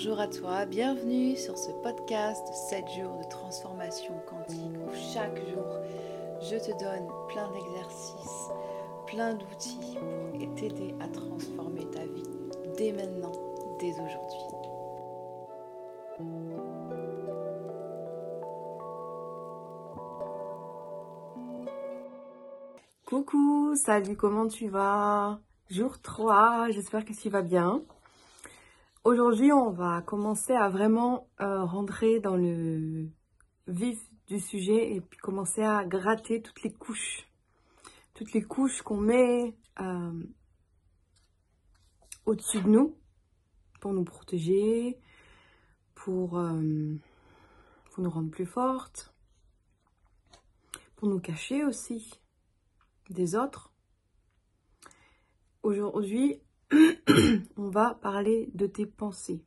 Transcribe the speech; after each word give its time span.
Bonjour 0.00 0.20
à 0.20 0.28
toi, 0.28 0.64
bienvenue 0.64 1.34
sur 1.34 1.58
ce 1.58 1.72
podcast 1.82 2.46
7 2.70 2.84
jours 2.90 3.18
de 3.18 3.28
transformation 3.28 4.14
quantique 4.28 4.76
où 4.76 4.94
chaque 5.12 5.36
jour 5.48 5.66
je 6.40 6.54
te 6.54 6.70
donne 6.78 7.08
plein 7.26 7.50
d'exercices, 7.50 8.48
plein 9.08 9.34
d'outils 9.34 9.98
pour 10.38 10.54
t'aider 10.54 10.94
à 11.00 11.08
transformer 11.08 11.84
ta 11.90 12.06
vie 12.06 12.22
dès 12.76 12.92
maintenant, 12.92 13.32
dès 13.80 13.90
aujourd'hui. 13.90 14.38
Coucou, 23.04 23.74
salut, 23.74 24.16
comment 24.16 24.46
tu 24.46 24.68
vas? 24.68 25.40
Jour 25.70 26.00
3, 26.00 26.68
j'espère 26.70 27.04
que 27.04 27.12
tu 27.12 27.30
vas 27.30 27.42
bien. 27.42 27.82
Aujourd'hui, 29.10 29.52
on 29.52 29.70
va 29.70 30.02
commencer 30.02 30.52
à 30.52 30.68
vraiment 30.68 31.30
euh, 31.40 31.64
rentrer 31.64 32.20
dans 32.20 32.36
le 32.36 33.08
vif 33.66 33.98
du 34.26 34.38
sujet 34.38 34.92
et 34.92 35.00
puis 35.00 35.18
commencer 35.18 35.62
à 35.62 35.82
gratter 35.86 36.42
toutes 36.42 36.62
les 36.62 36.74
couches. 36.74 37.26
Toutes 38.12 38.34
les 38.34 38.42
couches 38.42 38.82
qu'on 38.82 38.98
met 38.98 39.56
euh, 39.80 40.22
au-dessus 42.26 42.60
de 42.60 42.68
nous 42.68 42.98
pour 43.80 43.94
nous 43.94 44.04
protéger, 44.04 44.98
pour, 45.94 46.38
euh, 46.38 46.94
pour 47.90 48.04
nous 48.04 48.10
rendre 48.10 48.30
plus 48.30 48.44
fortes, 48.44 49.14
pour 50.96 51.08
nous 51.08 51.18
cacher 51.18 51.64
aussi 51.64 52.20
des 53.08 53.36
autres. 53.36 53.72
Aujourd'hui, 55.62 56.42
on 57.56 57.68
va 57.70 57.94
parler 57.94 58.50
de 58.54 58.66
tes 58.66 58.86
pensées. 58.86 59.44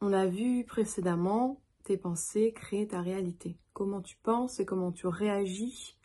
On 0.00 0.12
a 0.12 0.26
vu 0.26 0.64
précédemment 0.64 1.60
tes 1.84 1.96
pensées 1.96 2.52
créer 2.52 2.88
ta 2.88 3.00
réalité. 3.00 3.56
Comment 3.72 4.02
tu 4.02 4.16
penses 4.16 4.60
et 4.60 4.64
comment 4.64 4.92
tu 4.92 5.06
réagis. 5.06 5.96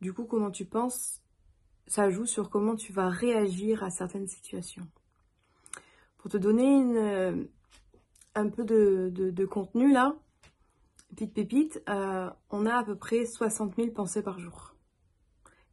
Du 0.00 0.12
coup, 0.12 0.24
comment 0.24 0.50
tu 0.50 0.64
penses, 0.64 1.20
ça 1.86 2.10
joue 2.10 2.26
sur 2.26 2.50
comment 2.50 2.76
tu 2.76 2.92
vas 2.92 3.08
réagir 3.08 3.82
à 3.82 3.90
certaines 3.90 4.28
situations. 4.28 4.86
Pour 6.18 6.30
te 6.30 6.36
donner 6.36 6.64
une, 6.64 7.48
un 8.34 8.48
peu 8.48 8.64
de, 8.64 9.44
contenu 9.46 9.92
là, 9.92 10.16
petite 11.10 11.34
pépite, 11.34 11.82
euh, 11.88 12.30
on 12.50 12.66
a 12.66 12.76
à 12.76 12.84
peu 12.84 12.96
près 12.96 13.24
60 13.26 13.76
000 13.76 13.90
pensées 13.90 14.22
par 14.22 14.38
jour. 14.38 14.74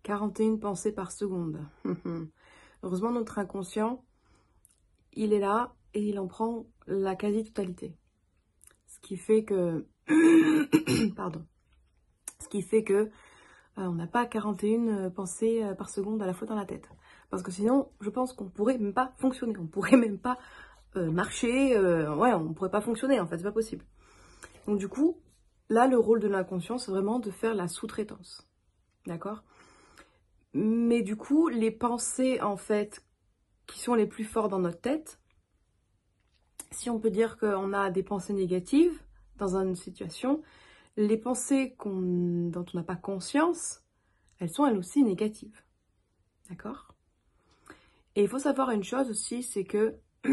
41 0.03 0.57
pensées 0.57 0.91
par 0.91 1.11
seconde. 1.11 1.59
Heureusement, 2.85 3.11
notre 3.11 3.39
inconscient, 3.39 4.05
il 5.13 5.33
est 5.33 5.39
là 5.39 5.73
et 5.95 6.07
il 6.07 6.19
en 6.19 6.27
prend 6.27 6.67
la 6.85 7.15
quasi-totalité. 7.15 7.97
Ce 8.85 8.99
qui 8.99 9.17
fait 9.17 9.43
que... 9.43 9.87
Pardon. 11.15 11.43
Ce 12.39 12.47
qui 12.47 12.61
fait 12.61 12.83
que 12.83 12.93
euh, 12.93 13.09
on 13.77 13.93
n'a 13.93 14.05
pas 14.05 14.27
41 14.27 14.87
euh, 14.87 15.09
pensées 15.09 15.63
euh, 15.63 15.73
par 15.73 15.89
seconde 15.89 16.21
à 16.21 16.27
la 16.27 16.33
fois 16.35 16.47
dans 16.47 16.55
la 16.55 16.65
tête. 16.65 16.87
Parce 17.31 17.41
que 17.41 17.51
sinon, 17.51 17.89
je 18.01 18.09
pense 18.11 18.33
qu'on 18.33 18.49
pourrait 18.49 18.77
même 18.77 18.93
pas 18.93 19.13
fonctionner. 19.17 19.57
On 19.57 19.65
pourrait 19.65 19.97
même 19.97 20.19
pas 20.19 20.37
marcher. 20.95 21.77
ouais, 21.77 22.33
on 22.33 22.53
pourrait 22.53 22.71
pas 22.71 22.79
fonctionner 22.79 23.19
en 23.19 23.27
fait, 23.27 23.37
c'est 23.37 23.43
pas 23.43 23.51
possible. 23.51 23.83
Donc 24.65 24.77
du 24.77 24.87
coup, 24.87 25.17
là, 25.69 25.87
le 25.87 25.97
rôle 25.97 26.21
de 26.21 26.29
l'inconscient, 26.29 26.77
c'est 26.77 26.91
vraiment 26.91 27.19
de 27.19 27.31
faire 27.31 27.53
la 27.53 27.67
sous-traitance. 27.67 28.47
D'accord? 29.05 29.43
Mais 30.57 31.01
du 31.01 31.17
coup, 31.17 31.49
les 31.49 31.69
pensées, 31.69 32.39
en 32.39 32.55
fait, 32.55 33.05
qui 33.67 33.79
sont 33.79 33.93
les 33.93 34.07
plus 34.07 34.23
fortes 34.23 34.51
dans 34.51 34.59
notre 34.59 34.79
tête, 34.79 35.19
si 36.71 36.89
on 36.89 36.97
peut 36.97 37.09
dire 37.09 37.37
qu'on 37.37 37.73
a 37.73 37.91
des 37.91 38.03
pensées 38.03 38.31
négatives 38.31 38.97
dans 39.37 39.57
une 39.57 39.75
situation, 39.75 40.41
les 40.95 41.17
pensées 41.17 41.75
dont 41.83 42.65
on 42.73 42.77
n'a 42.77 42.83
pas 42.83 42.95
conscience, 42.95 43.83
elles 44.39 44.49
sont 44.49 44.65
elles 44.65 44.77
aussi 44.77 45.03
négatives. 45.03 45.61
D'accord? 46.49 46.95
Et 48.15 48.23
il 48.23 48.29
faut 48.29 48.39
savoir 48.39 48.71
une 48.71 48.83
chose 48.83 49.09
aussi, 49.09 49.43
c'est 49.43 49.65
que 49.65 49.99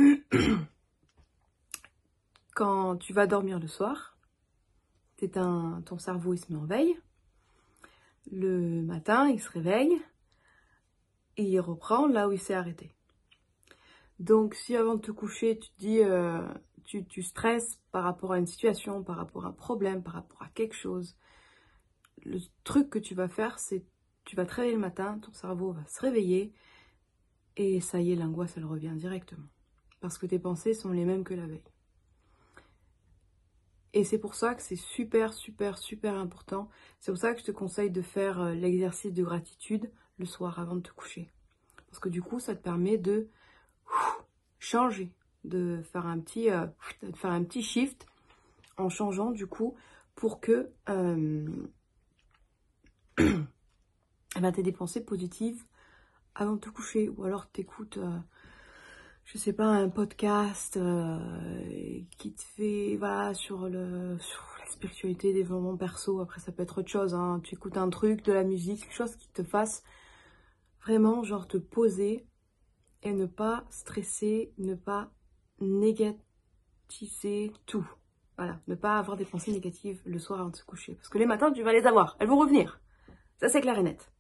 quand 2.55 2.97
tu 2.97 3.13
vas 3.13 3.27
dormir 3.27 3.59
le 3.59 3.67
soir, 3.67 4.17
ton 5.19 5.99
cerveau 5.99 6.35
il 6.35 6.39
se 6.39 6.53
met 6.53 6.59
en 6.61 6.65
veille. 6.65 6.97
Le 8.31 8.83
matin, 8.83 9.29
il 9.29 9.41
se 9.41 9.51
réveille 9.51 10.01
et 11.37 11.45
il 11.45 11.61
reprend 11.61 12.07
là 12.07 12.29
où 12.29 12.33
il 12.33 12.41
s'est 12.41 12.55
arrêté. 12.55 12.95
Donc 14.19 14.55
si 14.55 14.77
avant 14.77 14.95
de 14.95 15.01
te 15.01 15.11
coucher, 15.11 15.59
tu 15.59 15.71
te 15.71 15.79
dis, 15.79 16.01
euh, 16.01 16.47
tu, 16.85 17.23
stresses 17.23 17.81
par 17.91 18.05
rapport 18.05 18.33
à 18.33 18.39
une 18.39 18.47
situation, 18.47 19.03
par 19.03 19.17
rapport 19.17 19.47
à 19.47 19.49
un 19.49 19.53
problème, 19.53 20.03
par 20.03 20.15
rapport 20.15 20.43
à 20.43 20.49
quelque 20.49 20.75
chose, 20.75 21.17
le 22.25 22.39
truc 22.65 22.91
que 22.91 22.99
tu 22.99 23.15
vas 23.15 23.29
faire, 23.29 23.59
c'est 23.59 23.85
tu 24.25 24.37
vas 24.37 24.47
te 24.47 24.55
réveiller 24.55 24.75
le 24.75 24.81
matin, 24.81 25.19
ton 25.19 25.33
cerveau 25.33 25.73
va 25.73 25.85
se 25.87 26.01
réveiller 26.01 26.53
et 27.57 27.81
ça 27.81 28.01
y 28.01 28.13
est, 28.13 28.17
l'angoisse, 28.17 28.57
elle 28.57 28.65
revient 28.65 28.95
directement. 28.95 29.49
Parce 30.01 30.19
que 30.19 30.27
tes 30.27 30.39
pensées 30.39 30.75
sont 30.75 30.91
les 30.91 31.05
mêmes 31.05 31.25
que 31.25 31.35
la 31.35 31.47
veille. 31.47 31.65
Et 33.95 34.05
c'est 34.05 34.19
pour 34.19 34.35
ça 34.35 34.55
que 34.55 34.63
c'est 34.63 34.77
super, 34.77 35.35
super, 35.35 35.77
super 35.77 36.15
important. 36.15 36.71
C'est 36.99 37.13
pour 37.13 37.19
ça 37.19 37.35
que 37.35 37.41
je 37.41 37.45
te 37.45 37.51
conseille 37.51 37.91
de 37.91 38.01
faire 38.01 38.41
euh, 38.41 38.55
l'exercice 38.55 39.13
de 39.13 39.23
gratitude 39.23 39.91
le 40.23 40.29
soir 40.29 40.59
avant 40.59 40.77
de 40.77 40.81
te 40.81 40.93
coucher. 40.93 41.29
Parce 41.89 41.99
que 41.99 42.09
du 42.09 42.23
coup, 42.23 42.41
ça 42.41 42.55
te 42.55 42.63
permet 42.63 42.97
de 42.97 43.29
changer, 44.59 45.13
de 45.45 45.83
faire 45.93 46.07
un 46.07 46.19
petit, 46.21 46.51
euh, 46.51 46.67
de 47.03 47.15
faire 47.17 47.33
un 47.33 47.45
petit 47.45 47.63
shift 47.63 48.07
en 48.79 48.89
changeant 48.89 49.31
du 49.31 49.47
coup 49.47 49.75
pour 50.15 50.41
que 50.41 50.71
euh, 50.89 51.47
eh 53.19 54.41
ben, 54.41 54.53
tu 54.53 54.61
aies 54.61 54.63
des 54.63 54.73
pensées 54.73 55.05
positives 55.05 55.63
avant 56.35 56.55
de 56.55 56.61
te 56.61 56.71
coucher. 56.71 57.09
Ou 57.11 57.25
alors 57.25 57.51
tu 57.53 57.61
écoutes, 57.61 57.99
euh, 57.99 58.19
je 59.25 59.37
sais 59.37 59.53
pas, 59.53 59.67
un 59.67 59.89
podcast 59.89 60.79
qui 62.17 62.33
te 62.33 62.43
fait, 62.57 62.97
voilà, 62.97 63.35
sur, 63.35 63.69
le, 63.69 64.17
sur 64.19 64.47
la 64.61 64.71
spiritualité, 64.71 65.45
moments 65.45 65.77
perso. 65.77 66.21
Après, 66.21 66.41
ça 66.41 66.53
peut 66.53 66.63
être 66.63 66.79
autre 66.79 66.91
chose. 66.91 67.15
Hein. 67.15 67.41
Tu 67.45 67.55
écoutes 67.55 67.77
un 67.77 67.91
truc, 67.91 68.25
de 68.25 68.33
la 68.33 68.45
musique, 68.45 68.81
quelque 68.81 68.95
chose 68.95 69.17
qui 69.17 69.29
te 69.29 69.43
fasse 69.43 69.83
Vraiment, 70.83 71.23
genre 71.23 71.47
te 71.47 71.59
poser 71.59 72.27
et 73.03 73.13
ne 73.13 73.27
pas 73.27 73.65
stresser, 73.71 74.53
ne 74.59 74.75
pas 74.75 75.13
négatiser 75.61 77.53
tout. 77.67 77.89
Voilà, 78.37 78.61
ne 78.67 78.75
pas 78.75 78.99
avoir 78.99 79.17
des 79.17 79.25
pensées 79.25 79.53
négatives 79.53 80.03
le 80.05 80.19
soir 80.19 80.41
avant 80.41 80.51
de 80.51 80.57
se 80.57 80.65
coucher. 80.65 80.95
Parce 80.95 81.09
que 81.09 81.19
les 81.19 81.27
matins, 81.27 81.53
tu 81.53 81.63
vas 81.63 81.73
les 81.73 81.87
avoir. 81.87 82.17
Elles 82.19 82.29
vont 82.29 82.39
revenir. 82.39 82.81
Ça, 83.39 83.49
c'est 83.49 83.61
clair 83.61 83.79
et 83.79 83.83
net. 83.83 84.13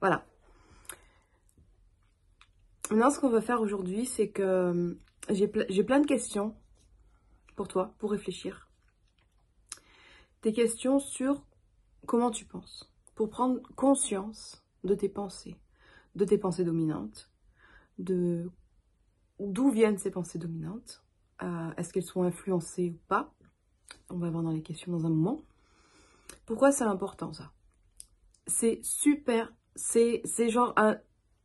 Voilà. 0.00 0.26
Maintenant, 2.90 3.10
ce 3.10 3.18
qu'on 3.18 3.30
va 3.30 3.40
faire 3.40 3.62
aujourd'hui, 3.62 4.04
c'est 4.04 4.28
que 4.28 4.42
euh, 4.42 4.94
j'ai 5.30 5.48
plein 5.48 6.00
de 6.00 6.06
questions 6.06 6.54
pour 7.56 7.68
toi, 7.68 7.94
pour 7.98 8.10
réfléchir. 8.10 8.68
Des 10.42 10.52
questions 10.52 10.98
sur 10.98 11.42
comment 12.06 12.30
tu 12.30 12.44
penses. 12.44 12.92
Pour 13.14 13.30
prendre 13.30 13.62
conscience 13.76 14.62
de 14.84 14.94
tes 14.94 15.08
pensées 15.08 15.56
de 16.14 16.24
tes 16.24 16.38
pensées 16.38 16.64
dominantes, 16.64 17.30
de 17.98 18.50
d'où 19.40 19.70
viennent 19.70 19.98
ces 19.98 20.10
pensées 20.10 20.38
dominantes, 20.38 21.04
euh, 21.42 21.70
est-ce 21.76 21.92
qu'elles 21.92 22.04
sont 22.04 22.22
influencées 22.22 22.90
ou 22.90 22.98
pas? 23.08 23.34
On 24.10 24.18
va 24.18 24.30
voir 24.30 24.42
dans 24.42 24.52
les 24.52 24.62
questions 24.62 24.92
dans 24.92 25.06
un 25.06 25.10
moment. 25.10 25.42
Pourquoi 26.46 26.72
c'est 26.72 26.84
important 26.84 27.32
ça? 27.32 27.52
C'est 28.46 28.80
super, 28.82 29.52
c'est 29.74 30.22
genre 30.48 30.74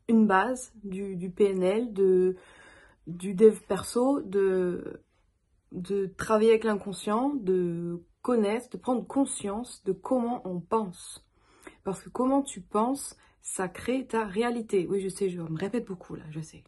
une 0.07 0.27
base 0.27 0.73
du, 0.83 1.15
du, 1.15 1.29
PNL, 1.29 1.93
de, 1.93 2.35
du 3.07 3.33
dev 3.33 3.59
perso, 3.67 4.21
de, 4.21 5.01
de 5.71 6.07
travailler 6.17 6.51
avec 6.51 6.63
l'inconscient, 6.63 7.33
de 7.35 8.01
connaître, 8.21 8.69
de 8.69 8.77
prendre 8.77 9.05
conscience 9.05 9.83
de 9.83 9.91
comment 9.91 10.41
on 10.45 10.59
pense. 10.59 11.25
Parce 11.83 12.01
que 12.01 12.09
comment 12.09 12.41
tu 12.41 12.61
penses, 12.61 13.15
ça 13.47 13.69
crée 13.69 14.05
ta 14.05 14.25
réalité. 14.25 14.87
Oui, 14.89 14.99
je 14.99 15.07
sais, 15.07 15.29
je 15.29 15.41
me 15.41 15.57
répète 15.57 15.87
beaucoup 15.87 16.15
là, 16.15 16.25
je 16.31 16.41
sais. 16.41 16.63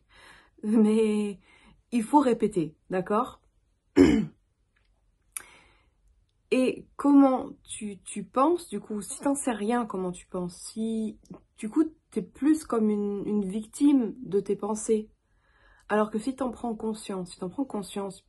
Mais 0.63 1.39
il 1.91 2.03
faut 2.03 2.21
répéter, 2.21 2.75
d'accord? 2.89 3.41
Et 6.51 6.87
comment 6.95 7.49
tu, 7.63 7.99
penses, 8.23 8.69
du 8.69 8.79
coup, 8.79 9.01
si 9.01 9.19
t'en 9.19 9.35
sais 9.35 9.51
rien 9.51 9.85
comment 9.85 10.11
tu 10.11 10.25
penses, 10.25 10.55
si 10.55 11.19
du 11.57 11.69
coup 11.69 11.83
t'es 12.11 12.21
plus 12.23 12.63
comme 12.63 12.89
une, 12.89 13.45
victime 13.45 14.15
de 14.23 14.39
tes 14.39 14.55
pensées, 14.55 15.11
alors 15.89 16.09
que 16.09 16.17
si 16.17 16.35
t'en 16.35 16.49
prends 16.49 16.75
conscience, 16.75 17.31
si 17.33 17.39
t'en 17.39 17.49
prends 17.49 17.65
conscience, 17.65 18.25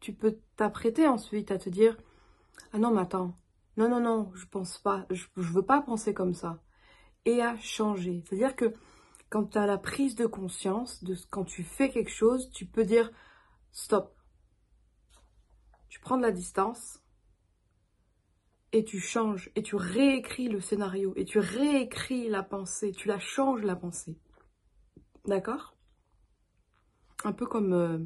tu 0.00 0.14
peux 0.14 0.38
t'apprêter 0.56 1.06
ensuite 1.06 1.50
à 1.52 1.58
te 1.58 1.68
dire 1.68 1.96
Ah 2.72 2.78
non, 2.78 2.90
mais 2.90 3.02
attends, 3.02 3.36
non, 3.76 3.88
non, 3.88 4.00
non, 4.00 4.32
je 4.34 4.46
pense 4.46 4.78
pas, 4.78 5.06
je, 5.10 5.26
je 5.36 5.52
veux 5.52 5.64
pas 5.64 5.82
penser 5.82 6.14
comme 6.14 6.34
ça 6.34 6.60
et 7.24 7.42
à 7.42 7.56
changer. 7.58 8.22
C'est-à-dire 8.26 8.56
que 8.56 8.72
quand 9.30 9.44
tu 9.52 9.58
as 9.58 9.66
la 9.66 9.78
prise 9.78 10.14
de 10.14 10.26
conscience, 10.26 11.02
de 11.04 11.16
quand 11.30 11.44
tu 11.44 11.62
fais 11.62 11.90
quelque 11.90 12.10
chose, 12.10 12.50
tu 12.50 12.66
peux 12.66 12.84
dire 12.84 13.10
stop. 13.70 14.14
Tu 15.88 16.00
prends 16.00 16.16
de 16.16 16.22
la 16.22 16.32
distance 16.32 17.00
et 18.72 18.84
tu 18.84 19.00
changes 19.00 19.50
et 19.54 19.62
tu 19.62 19.76
réécris 19.76 20.48
le 20.48 20.60
scénario 20.60 21.12
et 21.16 21.24
tu 21.24 21.38
réécris 21.38 22.28
la 22.28 22.42
pensée, 22.42 22.92
tu 22.92 23.08
la 23.08 23.18
changes 23.18 23.62
la 23.62 23.76
pensée. 23.76 24.18
D'accord? 25.26 25.76
Un 27.24 27.32
peu 27.32 27.46
comme 27.46 27.72
euh, 27.72 27.98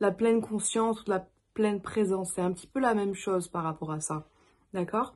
la 0.00 0.10
pleine 0.10 0.40
conscience 0.40 1.02
ou 1.02 1.10
la 1.10 1.28
pleine 1.54 1.82
présence, 1.82 2.32
c'est 2.34 2.40
un 2.40 2.52
petit 2.52 2.66
peu 2.66 2.80
la 2.80 2.94
même 2.94 3.14
chose 3.14 3.48
par 3.48 3.64
rapport 3.64 3.92
à 3.92 4.00
ça. 4.00 4.28
D'accord? 4.72 5.14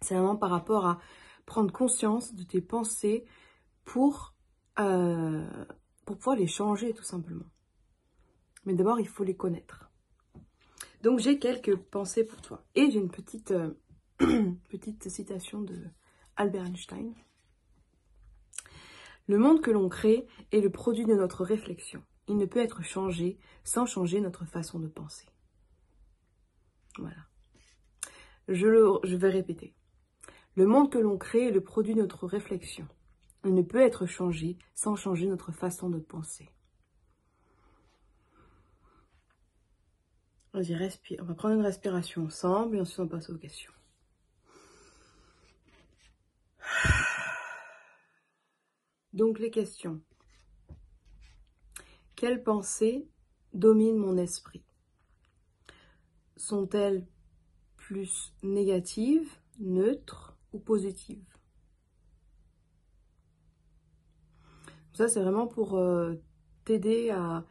C'est 0.00 0.14
vraiment 0.14 0.36
par 0.36 0.50
rapport 0.50 0.86
à 0.86 1.00
prendre 1.46 1.72
conscience 1.72 2.34
de 2.34 2.42
tes 2.42 2.60
pensées 2.60 3.24
pour, 3.84 4.34
euh, 4.78 5.64
pour 6.04 6.16
pouvoir 6.16 6.36
les 6.36 6.46
changer 6.46 6.92
tout 6.94 7.04
simplement. 7.04 7.46
Mais 8.64 8.74
d'abord, 8.74 9.00
il 9.00 9.08
faut 9.08 9.24
les 9.24 9.36
connaître. 9.36 9.90
Donc 11.02 11.18
j'ai 11.18 11.38
quelques 11.38 11.76
pensées 11.76 12.24
pour 12.24 12.40
toi. 12.40 12.64
Et 12.74 12.90
j'ai 12.90 12.98
une 12.98 13.10
petite... 13.10 13.50
Euh, 13.50 13.74
citation 15.08 15.60
de 15.60 15.76
Albert 16.36 16.66
Einstein. 16.66 17.14
Le 19.26 19.38
monde 19.38 19.60
que 19.60 19.70
l'on 19.70 19.88
crée 19.88 20.26
est 20.52 20.60
le 20.60 20.70
produit 20.70 21.04
de 21.04 21.14
notre 21.14 21.44
réflexion. 21.44 22.02
Il 22.28 22.36
ne 22.36 22.46
peut 22.46 22.60
être 22.60 22.82
changé 22.82 23.38
sans 23.64 23.86
changer 23.86 24.20
notre 24.20 24.44
façon 24.44 24.78
de 24.78 24.88
penser. 24.88 25.26
Voilà. 26.98 27.26
Je, 28.48 28.66
le, 28.66 28.98
je 29.04 29.16
vais 29.16 29.30
répéter. 29.30 29.74
Le 30.56 30.66
monde 30.66 30.90
que 30.90 30.98
l'on 30.98 31.18
crée 31.18 31.48
est 31.48 31.52
le 31.52 31.62
produit 31.62 31.94
de 31.94 32.00
notre 32.00 32.26
réflexion. 32.26 32.86
Il 33.44 33.54
ne 33.54 33.62
peut 33.62 33.80
être 33.80 34.06
changé 34.06 34.56
sans 34.74 34.94
changer 34.94 35.26
notre 35.26 35.50
façon 35.50 35.90
de 35.90 35.98
penser. 35.98 36.48
Vas-y, 40.52 40.74
respire. 40.74 41.18
On 41.22 41.26
va 41.26 41.34
prendre 41.34 41.56
une 41.56 41.62
respiration 41.62 42.26
ensemble 42.26 42.76
et 42.76 42.80
ensuite 42.80 43.00
on 43.00 43.08
passe 43.08 43.28
aux 43.30 43.36
questions. 43.36 43.72
Donc 49.12 49.40
les 49.40 49.50
questions. 49.50 50.00
Quelles 52.14 52.44
pensées 52.44 53.08
dominent 53.52 53.98
mon 53.98 54.16
esprit? 54.16 54.64
Sont-elles 56.36 57.06
plus 57.76 58.32
négatives, 58.42 59.28
neutres 59.58 60.33
ou 60.54 60.58
positives 60.58 61.34
Ça, 64.94 65.08
c'est 65.08 65.20
vraiment 65.20 65.46
pour 65.46 65.76
euh, 65.76 66.14
t'aider 66.64 67.10
à... 67.10 67.44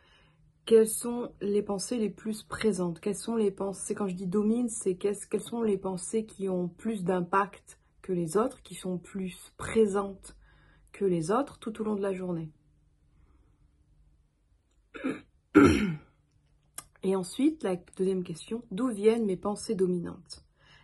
Quelles 0.65 0.87
sont 0.87 1.33
les 1.41 1.61
pensées 1.61 1.97
les 1.97 2.09
plus 2.09 2.41
présentes. 2.43 3.01
Quelles 3.01 3.17
sont 3.17 3.35
les 3.35 3.51
pensées, 3.51 3.93
quand 3.93 4.07
je 4.07 4.15
dis 4.15 4.27
domine, 4.27 4.69
c'est 4.69 4.95
quelles 4.95 5.41
sont 5.41 5.61
les 5.61 5.77
pensées 5.77 6.25
qui 6.25 6.47
ont 6.47 6.69
plus 6.69 7.03
d'impact 7.03 7.79
que 8.01 8.13
les 8.13 8.37
autres, 8.37 8.61
qui 8.63 8.75
sont 8.75 8.97
plus 8.97 9.51
présentes 9.57 10.37
que 10.93 11.03
les 11.03 11.31
autres 11.31 11.59
tout 11.59 11.81
au 11.81 11.83
long 11.83 11.95
de 11.95 12.01
la 12.01 12.13
journée. 12.13 12.49
Et 17.03 17.17
ensuite, 17.17 17.63
la 17.63 17.75
deuxième 17.97 18.23
question, 18.23 18.63
d'où 18.71 18.87
viennent 18.87 19.25
mes 19.25 19.35
pensées 19.35 19.75
dominantes? 19.75 20.42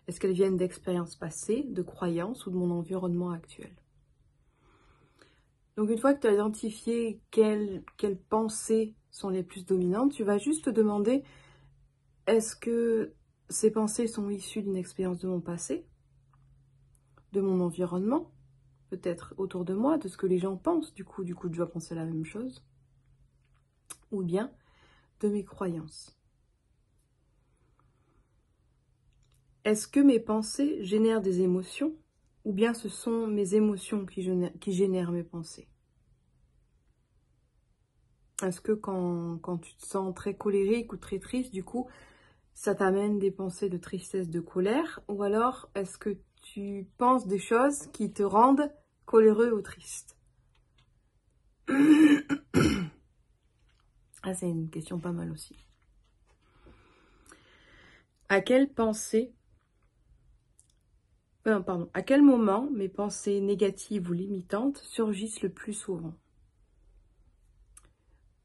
Est-ce 0.10 0.20
qu'elles 0.20 0.34
viennent 0.34 0.58
d'expériences 0.58 1.16
passées, 1.16 1.68
de 1.70 1.84
croyances 1.84 2.48
ou 2.48 2.50
de 2.50 2.56
mon 2.56 2.72
environnement 2.72 3.30
actuel? 3.30 3.72
Donc 5.78 5.92
une 5.92 6.00
fois 6.00 6.16
que 6.16 6.22
tu 6.22 6.26
as 6.26 6.34
identifié 6.34 7.22
quelles, 7.30 7.84
pensées 8.28 8.96
sont 9.12 9.30
les 9.30 9.44
plus 9.44 9.68
dominantes, 9.68 10.12
tu 10.12 10.24
vas 10.24 10.40
juste 10.40 10.66
te 10.66 10.72
demander, 10.72 11.24
est-ce 12.26 12.56
que 12.56 13.14
ces 13.50 13.70
pensées 13.70 14.08
sont 14.08 14.32
issues 14.32 14.64
d'une 14.64 14.78
expérience 14.78 15.20
de 15.20 15.28
mon 15.28 15.42
passé, 15.42 15.86
de 17.32 17.42
mon 17.42 17.60
environnement, 17.60 18.32
peut-être 18.90 19.36
autour 19.38 19.64
de 19.64 19.76
moi, 19.76 20.00
de 20.00 20.08
ce 20.08 20.18
que 20.18 20.26
les 20.26 20.40
gens 20.40 20.58
pensent, 20.58 20.96
du 20.96 21.06
coup, 21.06 21.24
du 21.24 21.36
coup, 21.36 21.50
je 21.52 21.58
dois 21.58 21.70
penser 21.70 21.94
la 21.94 22.06
même 22.06 22.26
chose, 22.26 22.66
ou 24.10 24.24
bien 24.24 24.52
de 25.20 25.30
mes 25.30 25.46
croyances? 25.46 26.19
Est-ce 29.69 29.88
que 29.88 30.00
mes 30.00 30.19
pensées 30.19 30.83
génèrent 30.83 31.21
des 31.21 31.42
émotions, 31.42 31.94
ou 32.44 32.54
bien 32.54 32.74
ce 32.74 32.89
sont 32.89 33.27
mes 33.27 33.54
émotions 33.54 34.07
qui 34.07 34.24
génèrent, 34.74 35.12
mes 35.12 35.21
pensées? 35.21 35.68
Est-ce 38.42 38.62
que 38.62 38.71
quand, 38.71 39.38
quand 39.38 39.60
tu 39.60 39.75
te 39.75 39.86
sens 39.86 40.16
très 40.16 40.33
colérique 40.33 40.92
ou 40.92 40.98
très 40.98 41.19
triste, 41.19 41.54
du 41.54 41.63
coup, 41.63 41.88
ça 42.56 42.74
t'amène 42.74 43.19
des 43.19 43.30
pensées 43.30 43.69
de 43.69 43.77
tristesse, 43.77 44.27
de 44.27 44.39
colère, 44.39 45.01
ou 45.07 45.21
alors 45.21 45.69
est-ce 45.75 46.00
que 46.00 46.18
tu 46.42 46.88
penses 46.98 47.27
des 47.27 47.38
choses 47.38 47.86
qui 47.94 48.12
te 48.12 48.24
rendent 48.24 48.74
coléreux 49.06 49.51
ou 49.51 49.62
triste? 49.62 50.18
Ah, 54.24 54.33
c'est 54.33 54.50
une 54.50 54.72
question 54.72 54.98
pas 54.98 55.12
mal 55.12 55.31
aussi. 55.31 55.63
À 58.30 58.42
quelle 58.42 58.74
pensée 58.74 59.36
euh, 61.47 61.62
à 61.94 62.01
quel 62.01 62.21
moment 62.21 62.69
mes 62.71 62.89
pensées 62.89 63.39
négatives 63.39 64.09
ou 64.09 64.13
limitantes 64.13 64.77
surgissent 64.77 65.41
le 65.41 65.50
plus 65.50 65.74
souvent? 65.74 66.13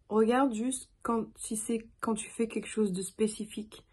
Regarde 0.09 0.55
juste 0.55 0.91
quand, 1.03 1.27
si 1.37 1.57
c'est 1.57 1.89
quand 2.01 2.15
tu 2.15 2.31
fais 2.31 2.47
quelque 2.47 2.69
chose 2.69 2.93
de 2.93 3.03
spécifique. 3.03 3.85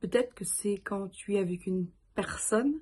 Peut-être 0.00 0.34
que 0.34 0.44
c'est 0.44 0.78
quand 0.78 1.08
tu 1.08 1.34
es 1.34 1.38
avec 1.38 1.66
une 1.66 1.88
personne 2.14 2.80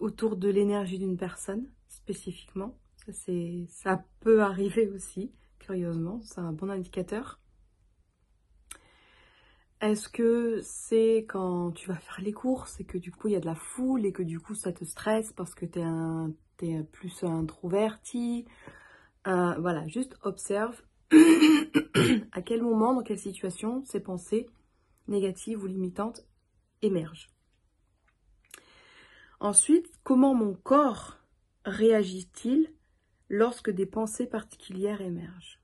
autour 0.00 0.36
de 0.36 0.48
l'énergie 0.48 0.98
d'une 0.98 1.16
personne 1.16 1.66
spécifiquement. 1.88 2.76
Ça, 3.08 3.32
ça 3.68 4.04
peut 4.20 4.42
arriver 4.42 4.88
aussi, 4.88 5.32
curieusement, 5.58 6.20
c'est 6.22 6.40
un 6.40 6.52
bon 6.52 6.70
indicateur. 6.70 7.38
Est-ce 9.80 10.08
que 10.08 10.60
c'est 10.62 11.24
quand 11.28 11.70
tu 11.70 11.88
vas 11.88 11.96
faire 11.96 12.20
les 12.20 12.32
courses 12.32 12.80
et 12.80 12.84
que 12.84 12.98
du 12.98 13.12
coup 13.12 13.28
il 13.28 13.34
y 13.34 13.36
a 13.36 13.40
de 13.40 13.46
la 13.46 13.54
foule 13.54 14.04
et 14.06 14.12
que 14.12 14.24
du 14.24 14.40
coup 14.40 14.56
ça 14.56 14.72
te 14.72 14.84
stresse 14.84 15.32
parce 15.32 15.54
que 15.54 15.66
tu 15.66 15.78
es, 15.78 16.82
plus 16.82 17.22
introverti? 17.22 18.44
Euh, 19.28 19.54
Voilà, 19.60 19.86
juste 19.86 20.16
observe 20.22 20.82
à 22.32 22.42
quel 22.42 22.62
moment, 22.62 22.94
dans 22.94 23.02
quelle 23.02 23.20
situation 23.20 23.84
ces 23.84 24.00
pensées 24.00 24.48
négatives 25.06 25.62
ou 25.62 25.66
limitantes 25.66 26.26
émergent. 26.82 27.28
Ensuite, 29.38 29.88
comment 30.02 30.34
mon 30.34 30.54
corps 30.54 31.18
réagit-il 31.64 32.72
lorsque 33.28 33.70
des 33.70 33.86
pensées 33.86 34.26
particulières 34.26 35.00
émergent? 35.00 35.57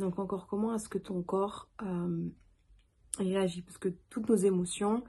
Donc 0.00 0.18
encore, 0.18 0.46
comment 0.46 0.74
est-ce 0.74 0.88
que 0.88 0.98
ton 0.98 1.22
corps 1.22 1.68
euh, 1.82 2.28
réagit? 3.18 3.62
Parce 3.62 3.78
que 3.78 3.88
toutes 4.08 4.28
nos 4.28 4.36
émotions, 4.36 5.04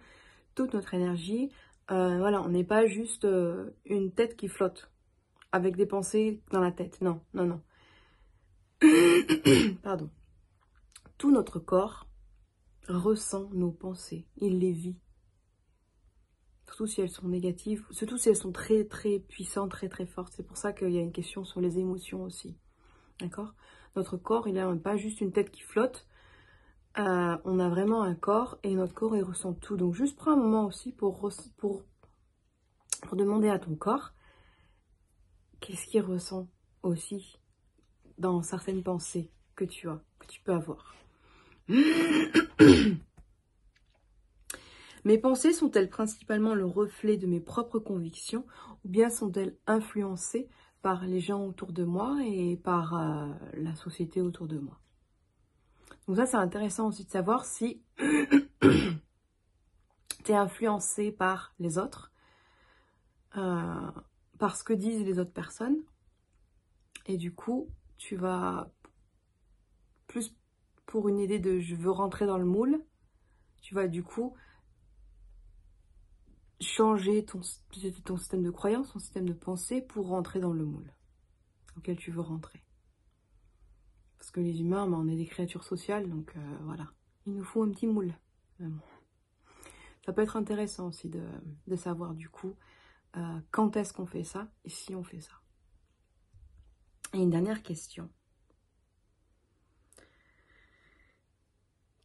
toute 0.55 0.73
notre 0.73 0.93
énergie, 0.93 1.51
euh, 1.91 2.17
voilà, 2.19 2.41
on 2.41 2.49
n'est 2.49 2.63
pas 2.63 2.85
juste 2.85 3.25
euh, 3.25 3.71
une 3.85 4.11
tête 4.11 4.35
qui 4.35 4.47
flotte 4.47 4.91
avec 5.51 5.75
des 5.75 5.85
pensées 5.85 6.41
dans 6.51 6.61
la 6.61 6.71
tête. 6.71 7.01
Non, 7.01 7.21
non, 7.33 7.45
non. 7.45 7.61
Pardon. 9.83 10.09
Tout 11.17 11.31
notre 11.31 11.59
corps 11.59 12.07
ressent 12.87 13.49
nos 13.53 13.71
pensées, 13.71 14.27
il 14.37 14.59
les 14.59 14.71
vit 14.71 14.97
surtout 16.71 16.87
si 16.87 17.01
elles 17.01 17.09
sont 17.09 17.27
négatives, 17.27 17.85
surtout 17.91 18.17
si 18.17 18.29
elles 18.29 18.35
sont 18.37 18.53
très 18.53 18.85
très 18.85 19.19
puissantes, 19.19 19.71
très 19.71 19.89
très 19.89 20.05
fortes. 20.05 20.33
C'est 20.35 20.47
pour 20.47 20.55
ça 20.55 20.71
qu'il 20.71 20.91
y 20.91 20.97
a 20.97 21.01
une 21.01 21.11
question 21.11 21.43
sur 21.43 21.59
les 21.59 21.77
émotions 21.77 22.23
aussi. 22.23 22.55
D'accord? 23.19 23.53
Notre 23.95 24.17
corps, 24.17 24.47
il 24.47 24.53
n'a 24.53 24.73
pas 24.75 24.97
juste 24.97 25.21
une 25.21 25.31
tête 25.31 25.51
qui 25.51 25.61
flotte. 25.61 26.07
Euh, 26.97 27.37
on 27.45 27.59
a 27.59 27.69
vraiment 27.69 28.01
un 28.03 28.15
corps 28.15 28.57
et 28.63 28.73
notre 28.75 28.93
corps, 28.93 29.15
il 29.15 29.23
ressent 29.23 29.53
tout. 29.53 29.77
Donc 29.77 29.93
juste 29.93 30.17
prends 30.17 30.33
un 30.33 30.37
moment 30.37 30.65
aussi 30.65 30.91
pour, 30.91 31.29
pour, 31.57 31.83
pour 33.01 33.15
demander 33.15 33.49
à 33.49 33.59
ton 33.59 33.75
corps 33.75 34.11
qu'est-ce 35.61 35.87
qu'il 35.87 36.01
ressent 36.01 36.47
aussi 36.83 37.39
dans 38.17 38.41
certaines 38.41 38.83
pensées 38.83 39.31
que 39.55 39.63
tu 39.65 39.87
as, 39.87 40.01
que 40.19 40.27
tu 40.27 40.41
peux 40.41 40.53
avoir. 40.53 40.95
Mes 45.03 45.17
pensées 45.17 45.53
sont-elles 45.53 45.89
principalement 45.89 46.53
le 46.53 46.65
reflet 46.65 47.17
de 47.17 47.25
mes 47.25 47.39
propres 47.39 47.79
convictions 47.79 48.45
ou 48.85 48.89
bien 48.89 49.09
sont-elles 49.09 49.57
influencées 49.65 50.47
par 50.81 51.05
les 51.05 51.19
gens 51.19 51.45
autour 51.45 51.71
de 51.71 51.83
moi 51.83 52.17
et 52.25 52.57
par 52.57 52.95
euh, 52.95 53.31
la 53.53 53.75
société 53.75 54.21
autour 54.21 54.47
de 54.47 54.57
moi. 54.57 54.79
Donc 56.07 56.17
ça, 56.17 56.25
c'est 56.25 56.37
intéressant 56.37 56.87
aussi 56.87 57.05
de 57.05 57.11
savoir 57.11 57.45
si 57.45 57.83
tu 57.99 60.31
es 60.31 60.35
influencé 60.35 61.11
par 61.11 61.53
les 61.59 61.77
autres, 61.77 62.11
euh, 63.37 63.91
par 64.39 64.55
ce 64.55 64.63
que 64.63 64.73
disent 64.73 65.05
les 65.05 65.19
autres 65.19 65.33
personnes, 65.33 65.77
et 67.05 67.17
du 67.17 67.33
coup, 67.33 67.69
tu 67.97 68.15
vas 68.15 68.71
plus 70.07 70.35
pour 70.85 71.07
une 71.07 71.19
idée 71.19 71.39
de 71.39 71.59
je 71.59 71.75
veux 71.75 71.91
rentrer 71.91 72.25
dans 72.25 72.37
le 72.37 72.45
moule, 72.45 72.83
tu 73.61 73.75
vas 73.75 73.87
du 73.87 74.03
coup 74.03 74.35
changer 76.61 77.25
ton, 77.25 77.41
système 77.41 78.43
de 78.43 78.51
croyance, 78.51 78.93
ton 78.93 78.99
système 78.99 79.27
de 79.27 79.33
pensée 79.33 79.81
pour 79.81 80.07
rentrer 80.07 80.39
dans 80.39 80.53
le 80.53 80.65
moule 80.65 80.93
auquel 81.77 81.97
tu 81.97 82.11
veux 82.11 82.21
rentrer. 82.21 82.63
Parce 84.17 84.31
que 84.31 84.39
les 84.39 84.61
humains, 84.61 84.87
ben, 84.87 84.97
on 84.97 85.07
est 85.07 85.15
des 85.15 85.25
créatures 85.25 85.63
sociales, 85.63 86.07
donc 86.07 86.33
euh, 86.35 86.57
voilà. 86.63 86.91
Il 87.25 87.33
nous 87.33 87.43
faut 87.43 87.63
un 87.63 87.71
petit 87.71 87.87
moule. 87.87 88.13
Ça 90.05 90.13
peut 90.13 90.21
être 90.21 90.35
intéressant 90.35 90.87
aussi 90.87 91.09
de, 91.09 91.75
savoir 91.75 92.13
du 92.13 92.29
coup 92.29 92.55
euh, 93.17 93.39
quand 93.49 93.75
est-ce 93.77 93.93
qu'on 93.93 94.05
fait 94.05 94.23
ça 94.23 94.51
et 94.63 94.69
si 94.69 94.93
on 94.95 95.03
fait 95.03 95.21
ça. 95.21 95.33
Et 97.13 97.17
une 97.17 97.29
dernière 97.29 97.63
question. 97.63 98.09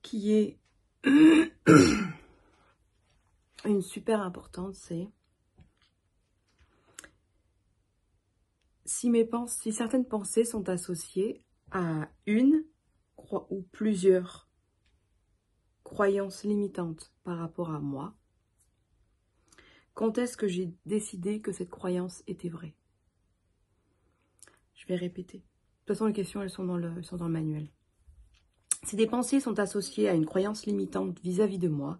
Qui 0.02 0.32
est 0.32 0.58
une 3.66 3.82
super 3.82 4.20
importante, 4.20 4.74
c'est 4.74 5.08
si, 8.84 9.72
certaines 9.72 10.06
pensées 10.06 10.44
sont 10.44 10.68
associées 10.68 11.42
à 11.70 12.08
une 12.26 12.64
ou 13.50 13.62
plusieurs 13.72 14.48
croyances 15.82 16.44
limitantes 16.44 17.12
par 17.24 17.38
rapport 17.38 17.70
à 17.70 17.80
moi, 17.80 18.14
quand 19.94 20.18
est-ce 20.18 20.36
que 20.36 20.46
j'ai 20.46 20.72
décidé 20.84 21.40
que 21.40 21.52
cette 21.52 21.70
croyance 21.70 22.22
était 22.26 22.48
vraie? 22.48 22.74
Je 24.74 24.86
vais 24.86 24.96
répéter. 24.96 25.38
De 25.38 25.42
toute 25.42 25.88
façon, 25.88 26.06
les 26.06 26.12
questions, 26.12 26.42
elles 26.42 26.50
sont 26.50 26.64
dans 26.64 26.76
le, 26.76 27.28
manuel. 27.28 27.70
Si 28.82 28.94
des 28.94 29.06
pensées 29.06 29.40
sont 29.40 29.58
associées 29.58 30.08
à 30.08 30.14
une 30.14 30.26
croyance 30.26 30.66
limitante 30.66 31.18
vis-à-vis 31.20 31.56
-vis 31.56 31.60
de 31.60 31.68
moi, 31.68 31.98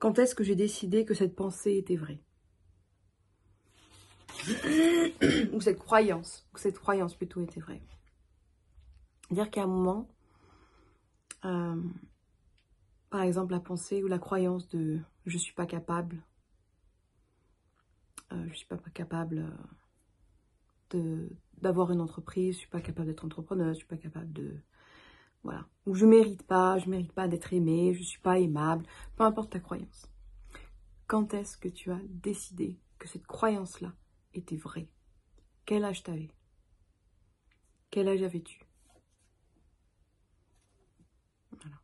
quand 0.00 0.18
est-ce 0.18 0.34
que 0.34 0.42
j'ai 0.42 0.56
décidé 0.56 1.04
que 1.04 1.14
cette 1.14 1.36
pensée 1.36 1.76
était 1.76 1.94
vraie 1.94 2.20
Ou 5.52 5.60
cette 5.60 5.78
croyance, 5.78 6.48
ou 6.54 6.58
cette 6.58 6.78
croyance 6.78 7.14
plutôt 7.14 7.42
était 7.42 7.60
vraie? 7.60 7.82
Dire 9.30 9.50
qu'à 9.50 9.62
un 9.62 9.66
moment, 9.66 10.08
euh, 11.44 11.80
par 13.10 13.20
exemple 13.20 13.52
la 13.52 13.60
pensée 13.60 14.02
ou 14.02 14.08
la 14.08 14.18
croyance 14.18 14.68
de 14.70 14.98
je 15.26 15.36
suis 15.36 15.52
pas 15.52 15.66
capable, 15.66 16.24
euh, 18.32 18.46
je 18.48 18.54
suis 18.54 18.66
pas 18.66 18.78
capable 18.94 19.52
de 20.90 21.28
d'avoir 21.60 21.92
une 21.92 22.00
entreprise, 22.00 22.54
je 22.54 22.60
suis 22.60 22.70
pas 22.70 22.80
capable 22.80 23.08
d'être 23.08 23.26
entrepreneur, 23.26 23.68
je 23.74 23.80
suis 23.80 23.86
pas 23.86 23.98
capable 23.98 24.32
de 24.32 24.56
voilà, 25.42 25.66
ou 25.86 25.94
je 25.94 26.06
mérite 26.06 26.42
pas, 26.42 26.78
je 26.78 26.88
mérite 26.88 27.12
pas 27.12 27.28
d'être 27.28 27.52
aimé, 27.52 27.94
je 27.94 28.02
suis 28.02 28.20
pas 28.20 28.38
aimable, 28.38 28.86
peu 29.16 29.24
importe 29.24 29.52
ta 29.52 29.60
croyance. 29.60 30.10
Quand 31.06 31.34
est-ce 31.34 31.56
que 31.56 31.68
tu 31.68 31.90
as 31.90 32.00
décidé 32.08 32.78
que 32.98 33.08
cette 33.08 33.26
croyance-là 33.26 33.92
était 34.34 34.56
vraie? 34.56 34.88
Quel 35.64 35.84
âge 35.84 36.02
t'avais? 36.02 36.30
Quel 37.90 38.08
âge 38.08 38.22
avais-tu? 38.22 38.64
Voilà. 41.50 41.80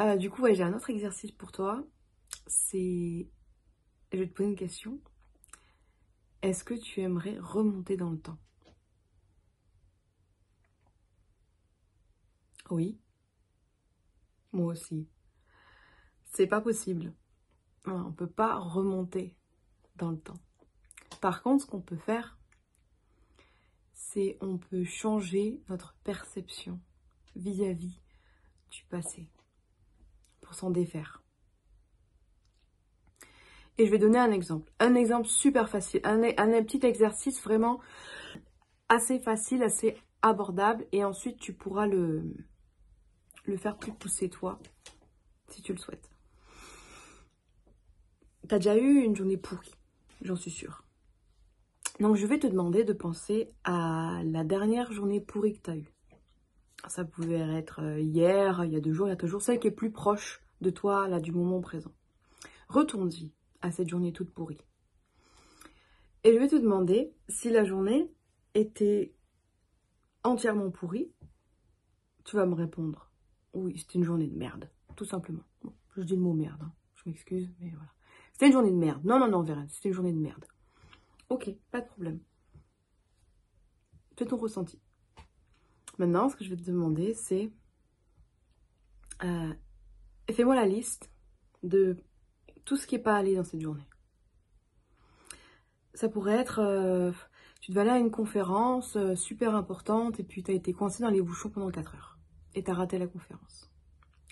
Euh, 0.00 0.16
du 0.16 0.30
coup, 0.30 0.46
j'ai 0.46 0.62
un 0.62 0.74
autre 0.74 0.90
exercice 0.90 1.32
pour 1.32 1.52
toi. 1.52 1.84
C'est... 2.46 3.28
Je 4.12 4.18
vais 4.18 4.26
te 4.26 4.32
poser 4.32 4.48
une 4.48 4.56
question. 4.56 5.00
Est-ce 6.40 6.64
que 6.64 6.74
tu 6.74 7.00
aimerais 7.00 7.36
remonter 7.38 7.96
dans 7.96 8.10
le 8.10 8.18
temps? 8.18 8.38
Oui. 12.70 12.98
Moi 14.52 14.72
aussi. 14.72 15.08
C'est 16.24 16.46
pas 16.46 16.60
possible. 16.60 17.12
On 17.86 18.12
peut 18.12 18.30
pas 18.30 18.58
remonter 18.58 19.36
dans 19.96 20.10
le 20.10 20.18
temps. 20.18 20.40
Par 21.20 21.42
contre, 21.42 21.64
ce 21.64 21.70
qu'on 21.70 21.80
peut 21.80 21.96
faire, 21.96 22.38
c'est 23.94 24.38
on 24.40 24.58
peut 24.58 24.84
changer 24.84 25.62
notre 25.68 25.94
perception 26.04 26.80
vis-à-vis 27.34 28.00
du 28.70 28.84
passé 28.84 29.30
pour 30.40 30.54
s'en 30.54 30.70
défaire. 30.70 31.22
Et 33.78 33.86
je 33.86 33.90
vais 33.90 33.98
donner 33.98 34.18
un 34.18 34.32
exemple. 34.32 34.72
Un 34.80 34.94
exemple 34.94 35.28
super 35.28 35.68
facile. 35.68 36.00
Un, 36.04 36.22
un, 36.22 36.62
petit 36.64 36.84
exercice 36.84 37.42
vraiment 37.42 37.80
assez 38.88 39.20
facile, 39.20 39.62
assez 39.62 39.96
abordable. 40.20 40.86
Et 40.90 41.04
ensuite, 41.04 41.38
tu 41.38 41.52
pourras 41.52 41.86
le, 41.86 42.34
le 43.50 43.58
faire 43.58 43.76
plus 43.76 43.92
pousser 43.92 44.28
toi, 44.28 44.58
si 45.48 45.62
tu 45.62 45.72
le 45.72 45.78
souhaites. 45.78 46.10
Tu 48.48 48.54
as 48.54 48.58
déjà 48.58 48.76
eu 48.76 49.02
une 49.02 49.16
journée 49.16 49.36
pourrie, 49.36 49.74
j'en 50.22 50.36
suis 50.36 50.50
sûre. 50.50 50.84
Donc 52.00 52.16
je 52.16 52.26
vais 52.26 52.38
te 52.38 52.46
demander 52.46 52.84
de 52.84 52.92
penser 52.92 53.50
à 53.64 54.20
la 54.24 54.44
dernière 54.44 54.92
journée 54.92 55.20
pourrie 55.20 55.54
que 55.54 55.62
tu 55.62 55.70
as 55.70 55.76
eue. 55.76 55.92
Ça 56.86 57.04
pouvait 57.04 57.40
être 57.56 57.82
euh, 57.82 58.00
hier, 58.00 58.64
il 58.64 58.72
y 58.72 58.76
a 58.76 58.80
deux 58.80 58.92
jours, 58.92 59.08
il 59.08 59.10
y 59.10 59.12
a 59.12 59.16
toujours 59.16 59.42
celle 59.42 59.58
qui 59.58 59.66
est 59.66 59.72
plus 59.72 59.90
proche 59.90 60.40
de 60.60 60.70
toi, 60.70 61.08
là, 61.08 61.20
du 61.20 61.32
moment 61.32 61.60
présent. 61.60 61.92
Retourne-y 62.68 63.32
à 63.62 63.72
cette 63.72 63.88
journée 63.88 64.12
toute 64.12 64.30
pourrie. 64.30 64.58
Et 66.24 66.32
je 66.32 66.38
vais 66.38 66.48
te 66.48 66.56
demander 66.56 67.12
si 67.28 67.50
la 67.50 67.64
journée 67.64 68.10
était 68.54 69.12
entièrement 70.22 70.70
pourrie. 70.70 71.10
Tu 72.24 72.36
vas 72.36 72.46
me 72.46 72.54
répondre 72.54 73.07
oui, 73.54 73.78
c'était 73.78 73.98
une 73.98 74.04
journée 74.04 74.26
de 74.26 74.36
merde, 74.36 74.70
tout 74.96 75.04
simplement. 75.04 75.44
je 75.96 76.02
dis 76.02 76.14
le 76.14 76.22
mot 76.22 76.32
merde, 76.32 76.62
hein. 76.62 76.72
je 76.94 77.02
m'excuse, 77.06 77.50
mais 77.60 77.70
voilà. 77.70 77.92
C'était 78.32 78.46
une 78.46 78.52
journée 78.52 78.70
de 78.70 78.76
merde. 78.76 79.04
Non, 79.04 79.18
non, 79.18 79.28
non, 79.28 79.42
Vérène, 79.42 79.68
c'était 79.68 79.88
une 79.88 79.94
journée 79.94 80.12
de 80.12 80.18
merde. 80.18 80.44
Ok, 81.28 81.50
pas 81.70 81.80
de 81.80 81.86
problème. 81.86 82.20
Fais 84.16 84.26
ton 84.26 84.36
ressenti. 84.36 84.80
Maintenant, 85.98 86.28
ce 86.28 86.36
que 86.36 86.44
je 86.44 86.50
vais 86.50 86.56
te 86.56 86.64
demander, 86.64 87.14
c'est... 87.14 87.50
Euh, 89.24 89.52
fais-moi 90.30 90.54
la 90.54 90.66
liste 90.66 91.10
de 91.62 91.96
tout 92.64 92.76
ce 92.76 92.86
qui 92.86 92.94
n'est 92.94 93.02
pas 93.02 93.16
allé 93.16 93.34
dans 93.34 93.44
cette 93.44 93.60
journée. 93.60 93.88
Ça 95.94 96.08
pourrait 96.08 96.36
être... 96.36 96.60
Euh, 96.60 97.10
tu 97.60 97.72
devais 97.72 97.80
aller 97.80 97.90
à 97.90 97.98
une 97.98 98.12
conférence 98.12 98.96
euh, 98.96 99.16
super 99.16 99.54
importante 99.54 100.20
et 100.20 100.24
puis 100.24 100.42
tu 100.42 100.52
as 100.52 100.54
été 100.54 100.72
coincé 100.72 101.02
dans 101.02 101.10
les 101.10 101.20
bouchons 101.20 101.50
pendant 101.50 101.70
4 101.70 101.96
heures 101.96 102.17
et 102.54 102.62
t'as 102.62 102.74
raté 102.74 102.98
la 102.98 103.06
conférence. 103.06 103.70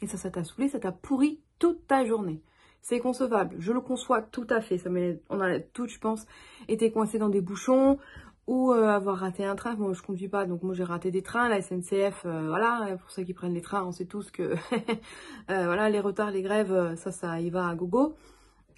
Et 0.03 0.07
ça, 0.07 0.17
ça 0.17 0.31
t'a 0.31 0.45
saoulé, 0.45 0.69
ça 0.69 0.79
t'a 0.79 0.93
pourri 0.93 1.41
toute 1.59 1.87
ta 1.87 2.05
journée. 2.05 2.43
C'est 2.83 3.01
concevable, 3.01 3.57
je 3.59 3.73
le 3.73 3.81
conçois 3.81 4.23
tout 4.23 4.47
à 4.51 4.61
fait. 4.61 4.79
Ça 4.79 4.91
on 5.29 5.41
a 5.41 5.59
tout, 5.59 5.89
je 5.89 5.99
pense, 5.99 6.27
été 6.69 6.93
coincé 6.93 7.19
dans 7.19 7.29
des 7.29 7.41
bouchons 7.41 7.99
ou 8.47 8.73
euh, 8.73 8.89
avoir 8.89 9.19
raté 9.19 9.45
un 9.45 9.57
train. 9.57 9.75
Moi, 9.75 9.93
je 9.93 10.03
conduis 10.03 10.29
pas, 10.29 10.47
donc 10.47 10.63
moi 10.63 10.75
j'ai 10.75 10.85
raté 10.85 11.11
des 11.11 11.23
trains. 11.23 11.49
La 11.49 11.61
SNCF, 11.61 12.23
euh, 12.27 12.47
voilà, 12.49 12.97
pour 12.99 13.11
ceux 13.11 13.25
qui 13.25 13.35
prennent 13.35 13.55
les 13.55 13.63
trains, 13.63 13.85
on 13.85 13.93
sait 13.93 14.05
tous 14.05 14.31
que 14.31 14.43
euh, 15.51 15.65
voilà, 15.65 15.91
les 15.91 16.01
retards, 16.01 16.31
les 16.31 16.43
grèves, 16.43 16.95
ça, 16.97 17.11
ça 17.11 17.41
y 17.41 17.51
va 17.51 17.69
à 17.69 17.75
gogo. 17.75 18.15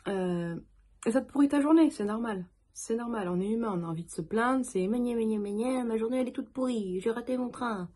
et 0.06 1.10
ça 1.10 1.20
te 1.20 1.30
pourrit 1.30 1.48
ta 1.48 1.60
journée, 1.60 1.90
c'est 1.90 2.04
normal. 2.04 2.46
C'est 2.72 2.96
normal, 2.96 3.28
on 3.28 3.40
est 3.40 3.50
humain, 3.50 3.74
on 3.76 3.82
a 3.84 3.88
envie 3.88 4.04
de 4.04 4.10
se 4.10 4.22
plaindre. 4.22 4.64
C'est 4.64 4.86
ma 4.86 5.96
journée 5.96 6.20
elle 6.20 6.28
est 6.28 6.32
toute 6.32 6.48
pourrie, 6.48 7.00
j'ai 7.00 7.10
raté 7.10 7.36
mon 7.36 7.50
train. 7.50 7.90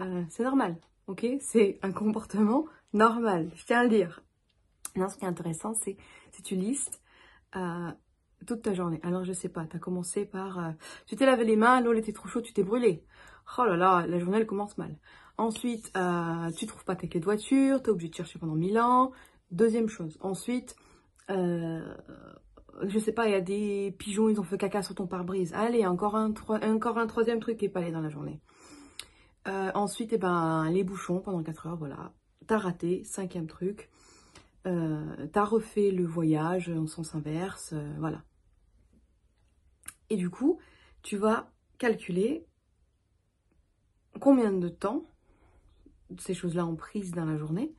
Euh, 0.00 0.24
c'est 0.28 0.42
normal, 0.42 0.76
ok? 1.06 1.26
C'est 1.40 1.78
un 1.82 1.92
comportement 1.92 2.66
normal, 2.92 3.50
je 3.54 3.64
tiens 3.64 3.80
à 3.80 3.84
le 3.84 3.90
dire. 3.90 4.22
Non, 4.96 5.08
ce 5.08 5.16
qui 5.16 5.24
est 5.24 5.28
intéressant, 5.28 5.74
c'est 5.74 5.96
si 6.32 6.42
tu 6.42 6.56
listes 6.56 7.00
euh, 7.56 7.90
toute 8.46 8.62
ta 8.62 8.74
journée. 8.74 9.00
Alors, 9.02 9.24
je 9.24 9.32
sais 9.32 9.48
pas, 9.48 9.64
tu 9.66 9.76
as 9.76 9.80
commencé 9.80 10.24
par... 10.24 10.58
Euh, 10.58 10.70
tu 11.06 11.16
t'es 11.16 11.26
lavé 11.26 11.44
les 11.44 11.56
mains, 11.56 11.80
l'eau 11.80 11.92
était 11.92 12.12
trop 12.12 12.28
chaude, 12.28 12.44
tu 12.44 12.52
t'es 12.52 12.62
brûlé. 12.62 13.04
Oh 13.58 13.64
là 13.64 13.76
là, 13.76 14.06
la 14.06 14.18
journée, 14.18 14.38
elle 14.38 14.46
commence 14.46 14.78
mal. 14.78 14.96
Ensuite, 15.36 15.92
tu 16.56 16.66
trouves 16.66 16.84
pas 16.84 16.94
tes 16.94 17.08
clés 17.08 17.20
de 17.20 17.24
voiture, 17.24 17.82
tu 17.82 17.88
es 17.88 17.92
obligé 17.92 18.10
de 18.10 18.14
chercher 18.14 18.38
pendant 18.38 18.54
mille 18.54 18.78
ans. 18.78 19.10
Deuxième 19.50 19.88
chose. 19.88 20.16
Ensuite, 20.20 20.76
je 21.28 22.98
sais 22.98 23.12
pas, 23.12 23.26
il 23.26 23.32
y 23.32 23.34
a 23.34 23.40
des 23.40 23.94
pigeons, 23.98 24.28
ils 24.28 24.40
ont 24.40 24.44
fait 24.44 24.58
caca 24.58 24.82
sur 24.82 24.94
ton 24.94 25.06
pare-brise. 25.06 25.52
Allez, 25.54 25.86
encore 25.86 26.14
un, 26.14 26.32
encore 26.62 26.98
un 26.98 27.06
troisième 27.06 27.40
truc 27.40 27.58
qui 27.58 27.64
est 27.64 27.68
pas 27.68 27.80
allé 27.80 27.90
dans 27.90 28.00
la 28.00 28.10
journée. 28.10 28.40
Euh, 29.46 29.70
ensuite, 29.74 30.12
eh 30.12 30.18
ben, 30.18 30.70
les 30.70 30.84
bouchons 30.84 31.20
pendant 31.20 31.42
4 31.42 31.66
heures, 31.66 31.76
voilà. 31.76 32.12
T'as 32.46 32.58
raté, 32.58 33.04
cinquième 33.04 33.46
truc. 33.46 33.90
Euh, 34.66 35.26
t'as 35.32 35.44
refait 35.44 35.90
le 35.90 36.04
voyage 36.06 36.70
en 36.70 36.86
sens 36.86 37.14
inverse, 37.14 37.74
euh, 37.74 37.94
voilà. 37.98 38.24
Et 40.08 40.16
du 40.16 40.30
coup, 40.30 40.58
tu 41.02 41.16
vas 41.16 41.50
calculer 41.78 42.46
combien 44.20 44.52
de 44.52 44.68
temps 44.68 45.04
ces 46.18 46.34
choses-là 46.34 46.64
ont 46.64 46.76
prise 46.76 47.12
dans 47.12 47.24
la 47.26 47.36
journée, 47.36 47.74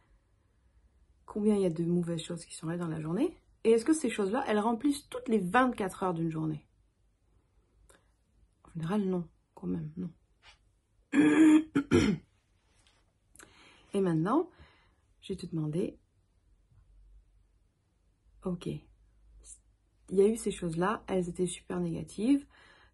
combien 1.25 1.55
il 1.55 1.62
y 1.62 1.65
a 1.65 1.69
de 1.69 1.86
mauvaises 1.86 2.22
choses 2.22 2.45
qui 2.45 2.55
sont 2.55 2.67
là 2.67 2.77
dans 2.77 2.88
la 2.88 3.01
journée, 3.01 3.36
et 3.63 3.72
est-ce 3.72 3.86
que 3.86 3.93
ces 3.93 4.10
choses-là, 4.10 4.43
elles 4.48 4.60
remplissent 4.60 5.10
toutes 5.10 5.27
les 5.27 5.39
24 5.39 6.03
heures 6.03 6.13
d'une 6.13 6.29
journée? 6.29 6.67
En 8.63 8.72
général, 8.74 9.05
non, 9.05 9.27
quand 9.55 9.67
même, 9.67 9.91
non. 9.98 10.12
Et 13.93 14.01
maintenant, 14.01 14.50
je 15.22 15.34
vais 15.34 15.38
te 15.38 15.45
demander, 15.45 15.98
ok, 18.43 18.67
il 18.67 20.17
y 20.17 20.22
a 20.22 20.27
eu 20.27 20.36
ces 20.36 20.51
choses-là, 20.51 21.03
elles 21.07 21.29
étaient 21.29 21.48
super 21.48 21.79
négatives, 21.79 22.45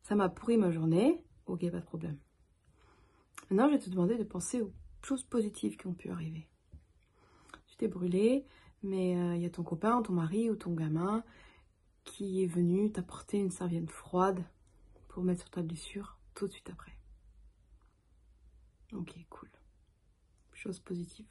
ça 0.04 0.16
m'a 0.16 0.30
pourri 0.30 0.58
ma 0.58 0.72
journée, 0.72 1.24
ok, 1.48 1.70
pas 1.72 1.80
de 1.80 1.86
problème. 1.86 2.18
Maintenant, 3.50 3.68
je 3.68 3.74
vais 3.74 3.80
te 3.80 3.90
demander 3.90 4.18
de 4.18 4.24
penser 4.24 4.62
aux 4.62 4.72
choses 5.04 5.24
positives 5.24 5.76
qui 5.76 5.88
ont 5.88 5.94
pu 5.94 6.10
arriver. 6.10 6.48
Tu 7.68 7.76
t'es 7.78 7.88
brûlé, 7.88 8.46
mais 8.84 9.18
euh, 9.18 9.36
il 9.36 9.42
y 9.42 9.46
a 9.46 9.50
ton 9.50 9.64
copain, 9.64 10.02
ton 10.02 10.14
mari 10.14 10.50
ou 10.50 10.56
ton 10.56 10.74
gamin 10.74 11.24
qui 12.04 12.44
est 12.44 12.48
venu 12.48 12.92
t'apporter 12.92 13.38
une 13.38 13.52
serviette 13.52 13.90
froide 13.90 14.44
pour 15.08 15.24
mettre 15.24 15.42
sur 15.42 15.50
ta 15.50 15.62
blessure 15.62 16.18
tout 16.34 16.48
de 16.48 16.54
suite 16.54 16.70
après. 16.70 17.01
Ok, 18.94 19.14
cool. 19.30 19.50
Chose 20.54 20.80
positive. 20.80 21.26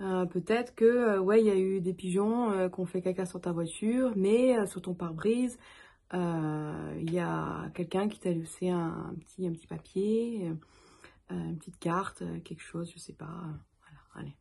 Euh, 0.00 0.24
peut-être 0.24 0.74
que, 0.74 0.84
euh, 0.84 1.18
ouais, 1.20 1.40
il 1.40 1.46
y 1.46 1.50
a 1.50 1.56
eu 1.56 1.80
des 1.80 1.92
pigeons 1.92 2.50
euh, 2.50 2.68
qui 2.68 2.80
ont 2.80 2.86
fait 2.86 3.02
caca 3.02 3.26
sur 3.26 3.40
ta 3.40 3.52
voiture, 3.52 4.12
mais 4.16 4.66
sur 4.66 4.80
ton 4.80 4.94
pare-brise, 4.94 5.58
il 6.12 7.12
y 7.12 7.18
a 7.18 7.70
quelqu'un 7.74 8.08
qui 8.08 8.18
t'a 8.18 8.30
laissé 8.32 8.68
un, 8.68 9.14
petit, 9.20 9.46
un 9.46 9.52
petit 9.52 9.66
papier, 9.66 10.52
une 11.30 11.56
petite 11.58 11.78
carte, 11.78 12.24
quelque 12.42 12.62
chose, 12.62 12.90
je 12.92 12.98
sais 12.98 13.12
pas. 13.12 13.44
voilà, 13.80 14.00
allez. 14.14 14.36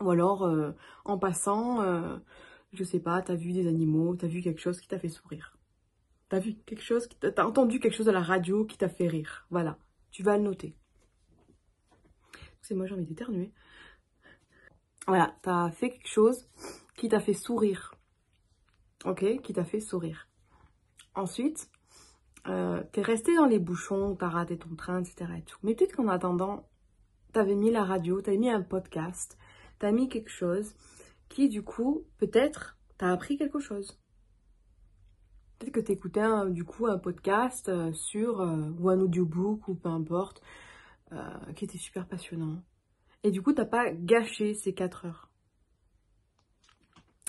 Ou 0.00 0.10
alors, 0.10 0.46
en 1.06 1.18
passant, 1.18 1.80
je 2.72 2.84
sais 2.84 3.00
pas, 3.00 3.22
t'as 3.22 3.34
vu 3.34 3.52
des 3.52 3.66
animaux, 3.66 4.14
t'as 4.14 4.26
vu 4.26 4.42
quelque 4.42 4.60
chose 4.60 4.78
qui 4.80 4.88
t'a 4.88 4.98
fait 4.98 5.08
sourire. 5.08 5.56
T'as 6.28 6.38
vu 6.38 6.54
quelque 6.66 6.82
chose, 6.82 7.08
t'as 7.20 7.46
entendu 7.46 7.80
quelque 7.80 7.96
chose 7.96 8.10
à 8.10 8.12
la 8.12 8.22
radio 8.22 8.66
qui 8.66 8.76
t'a 8.76 8.90
fait 8.90 9.08
rire. 9.08 9.46
Voilà, 9.50 9.78
tu 10.12 10.22
vas 10.22 10.36
le 10.36 10.44
noter. 10.44 10.76
C'est 12.60 12.74
moi, 12.74 12.86
j'ai 12.86 12.94
envie 12.94 13.06
d'éternuer. 13.06 13.52
Voilà, 15.08 15.34
t'as 15.42 15.70
fait 15.72 15.90
quelque 15.90 16.08
chose 16.08 16.48
qui 16.94 17.08
t'a 17.08 17.18
fait 17.18 17.32
sourire. 17.32 17.96
Ok, 19.04 19.40
qui 19.42 19.52
t'a 19.52 19.64
fait 19.64 19.80
sourire. 19.80 20.28
Ensuite, 21.16 21.68
euh, 22.46 22.82
t'es 22.92 23.02
resté 23.02 23.34
dans 23.34 23.46
les 23.46 23.58
bouchons, 23.58 24.14
t'as 24.14 24.28
raté 24.28 24.56
ton 24.58 24.76
train, 24.76 25.02
etc. 25.02 25.32
Mais 25.62 25.74
peut-être 25.74 25.96
qu'en 25.96 26.08
attendant, 26.08 26.68
t'avais 27.32 27.56
mis 27.56 27.70
la 27.70 27.84
radio, 27.84 28.20
t'avais 28.22 28.36
mis 28.36 28.50
un 28.50 28.62
podcast, 28.62 29.36
t'as 29.78 29.90
mis 29.90 30.08
quelque 30.08 30.30
chose 30.30 30.74
qui, 31.28 31.48
du 31.48 31.62
coup, 31.64 32.06
peut-être, 32.18 32.78
t'as 32.98 33.10
appris 33.10 33.36
quelque 33.36 33.58
chose. 33.58 34.01
Peut-être 35.62 35.74
que 35.74 35.80
tu 35.80 35.92
écoutais 35.92 36.50
du 36.50 36.64
coup 36.64 36.88
un 36.88 36.98
podcast 36.98 37.68
euh, 37.68 37.92
sur 37.92 38.40
euh, 38.40 38.68
ou 38.80 38.88
un 38.88 38.98
audiobook 38.98 39.68
ou 39.68 39.76
peu 39.76 39.90
importe, 39.90 40.42
euh, 41.12 41.52
qui 41.54 41.66
était 41.66 41.78
super 41.78 42.08
passionnant. 42.08 42.60
Et 43.22 43.30
du 43.30 43.42
coup, 43.42 43.52
t'as 43.52 43.64
pas 43.64 43.92
gâché 43.92 44.54
ces 44.54 44.74
4 44.74 45.06
heures. 45.06 45.30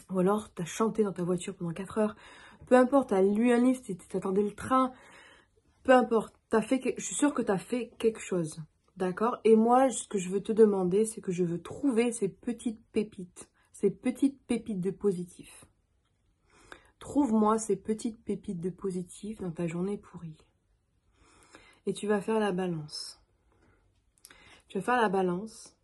Ou 0.10 0.18
alors, 0.18 0.52
tu 0.52 0.64
as 0.64 0.66
chanté 0.66 1.04
dans 1.04 1.14
ta 1.14 1.22
voiture 1.22 1.56
pendant 1.56 1.74
4 1.74 2.00
heures. 2.00 2.16
Peu 2.66 2.76
importe, 2.76 3.10
tu 3.10 3.14
as 3.14 3.22
lu 3.22 3.52
un 3.52 3.60
livre, 3.60 3.82
tu 3.84 3.96
attendais 4.18 4.42
le 4.42 4.56
train. 4.56 4.94
Peu 5.84 5.92
importe, 5.92 6.34
fait, 6.68 6.96
je 6.98 7.04
suis 7.04 7.14
sûre 7.14 7.36
que 7.36 7.44
tu 7.44 7.52
as 7.52 7.60
fait 7.60 7.92
quelque 8.00 8.20
chose. 8.20 8.64
D'accord? 8.98 9.38
Et 9.44 9.56
moi, 9.56 9.92
ce 9.92 10.08
que 10.08 10.18
je 10.18 10.30
veux 10.30 10.42
te 10.42 10.52
demander, 10.52 11.06
c'est 11.06 11.22
que 11.22 11.32
je 11.32 11.44
veux 11.44 11.62
trouver 11.62 12.12
ces 12.12 12.30
petites 12.30 12.84
pépites. 12.94 13.48
Ces 13.74 13.92
petites 13.92 14.42
pépites 14.48 14.82
de 14.82 14.90
positif. 14.90 15.66
Trouve-moi 17.04 17.58
ces 17.58 17.76
petites 17.76 18.24
pépites 18.24 18.62
de 18.62 18.70
positif 18.70 19.42
dans 19.42 19.52
ta 19.52 19.68
journée 19.68 19.98
pourrie. 19.98 20.38
Et 21.86 21.92
tu 21.92 22.08
vas 22.08 22.22
faire 22.22 22.40
la 22.40 22.54
balance. 22.54 23.22
Tu 24.70 24.78
vas 24.78 24.86
faire 24.86 25.02
la 25.02 25.10
balance 25.10 25.76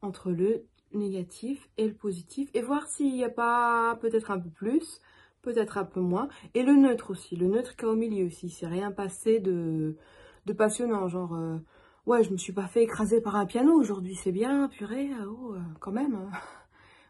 entre 0.00 0.30
le 0.30 0.64
négatif 0.94 1.68
et 1.76 1.86
le 1.86 1.92
positif 1.92 2.48
et 2.54 2.62
voir 2.62 2.86
s'il 2.86 3.12
n'y 3.12 3.22
a 3.22 3.28
pas 3.28 3.98
peut-être 4.00 4.30
un 4.30 4.38
peu 4.38 4.48
plus, 4.48 5.02
peut-être 5.42 5.76
un 5.76 5.84
peu 5.84 6.00
moins. 6.00 6.28
Et 6.54 6.62
le 6.62 6.72
neutre 6.72 7.10
aussi, 7.10 7.36
le 7.36 7.48
neutre 7.48 7.76
qui 7.76 7.84
est 7.84 7.88
au 7.88 7.94
milieu 7.94 8.24
aussi. 8.24 8.48
C'est 8.48 8.66
rien 8.66 8.92
passé 8.92 9.40
de, 9.40 9.98
de 10.46 10.52
passionnant, 10.54 11.06
genre... 11.06 11.34
Euh, 11.34 11.58
ouais, 12.06 12.24
je 12.24 12.32
me 12.32 12.38
suis 12.38 12.54
pas 12.54 12.66
fait 12.66 12.82
écraser 12.82 13.20
par 13.20 13.36
un 13.36 13.44
piano 13.44 13.74
aujourd'hui, 13.74 14.14
c'est 14.14 14.32
bien, 14.32 14.68
purée, 14.68 15.10
oh, 15.28 15.52
euh, 15.52 15.60
quand 15.80 15.92
même. 15.92 16.14
Hein. 16.14 16.30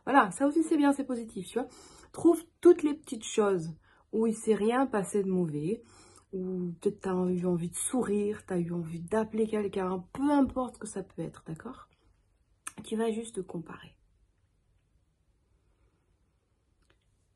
Voilà, 0.04 0.30
ça 0.30 0.46
aussi 0.46 0.62
c'est 0.62 0.76
bien, 0.76 0.92
c'est 0.92 1.02
positif, 1.02 1.46
tu 1.46 1.58
vois. 1.58 1.68
Trouve 2.16 2.42
toutes 2.62 2.82
les 2.82 2.94
petites 2.94 3.26
choses 3.26 3.74
où 4.10 4.26
il 4.26 4.34
s'est 4.34 4.54
rien 4.54 4.86
passé 4.86 5.22
de 5.22 5.28
mauvais, 5.28 5.82
où 6.32 6.72
peut-être 6.80 7.02
tu 7.02 7.08
as 7.10 7.12
eu 7.12 7.44
envie 7.44 7.68
de 7.68 7.76
sourire, 7.76 8.46
tu 8.46 8.54
as 8.54 8.58
eu 8.58 8.72
envie 8.72 9.02
d'appeler 9.02 9.46
quelqu'un, 9.46 9.98
peu 10.14 10.30
importe 10.30 10.76
ce 10.76 10.78
que 10.78 10.86
ça 10.86 11.02
peut 11.02 11.20
être, 11.20 11.44
d'accord? 11.46 11.90
Tu 12.84 12.96
vas 12.96 13.12
juste 13.12 13.42
comparer. 13.42 13.94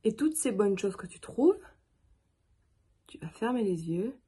Et 0.02 0.16
toutes 0.16 0.36
ces 0.36 0.50
bonnes 0.50 0.78
choses 0.78 0.96
que 0.96 1.06
tu 1.06 1.20
trouves, 1.20 1.62
tu 3.06 3.18
vas 3.18 3.28
fermer 3.28 3.62
les 3.62 3.90
yeux, 3.90 4.18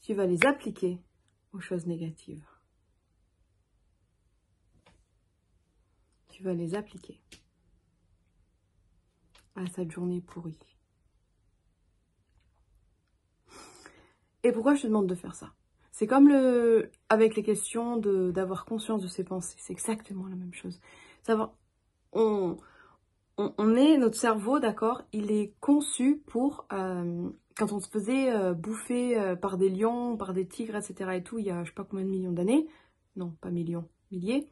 tu 0.00 0.14
vas 0.14 0.24
les 0.24 0.42
appliquer 0.46 1.02
aux 1.52 1.60
choses 1.60 1.86
négatives. 1.86 2.48
Tu 6.30 6.42
vas 6.42 6.54
les 6.54 6.74
appliquer 6.74 7.20
à 9.58 9.66
cette 9.66 9.90
journée 9.90 10.20
pourrie. 10.20 10.58
Et 14.44 14.52
pourquoi 14.52 14.74
je 14.74 14.82
te 14.82 14.86
demande 14.86 15.06
de 15.06 15.14
faire 15.14 15.34
ça? 15.34 15.52
C'est 15.92 16.06
comme 16.06 16.28
le 16.28 16.90
avec 17.08 17.34
les 17.34 17.42
questions 17.42 17.96
d'avoir 17.96 18.64
conscience 18.64 19.02
de 19.02 19.08
ses 19.08 19.24
pensées. 19.24 19.56
C'est 19.58 19.72
exactement 19.72 20.28
la 20.28 20.36
même 20.36 20.54
chose. 20.54 20.80
Savoir, 21.24 21.54
on, 22.12 22.56
on, 23.36 23.76
est, 23.76 23.96
notre 23.98 24.16
cerveau, 24.16 24.58
d'accord, 24.58 25.02
il 25.12 25.30
est 25.30 25.54
conçu 25.60 26.22
pour, 26.26 26.66
euh, 26.72 27.30
quand 27.56 27.72
on 27.72 27.80
se 27.80 27.88
faisait 27.88 28.32
euh, 28.32 28.52
bouffer 28.54 29.18
euh, 29.18 29.36
par 29.36 29.58
des 29.58 29.70
lions, 29.70 30.16
par 30.16 30.34
des 30.34 30.46
tigres, 30.46 30.76
etc. 30.76 31.10
et 31.14 31.22
tout, 31.22 31.38
il 31.38 31.46
y 31.46 31.50
a 31.50 31.64
je 31.64 31.70
sais 31.70 31.74
pas 31.74 31.84
combien 31.84 32.04
de 32.04 32.10
millions 32.10 32.32
d'années, 32.32 32.66
non, 33.16 33.30
pas 33.40 33.50
millions, 33.50 33.88
milliers, 34.10 34.48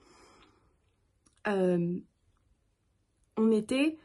on 3.38 3.50
était 3.52 3.98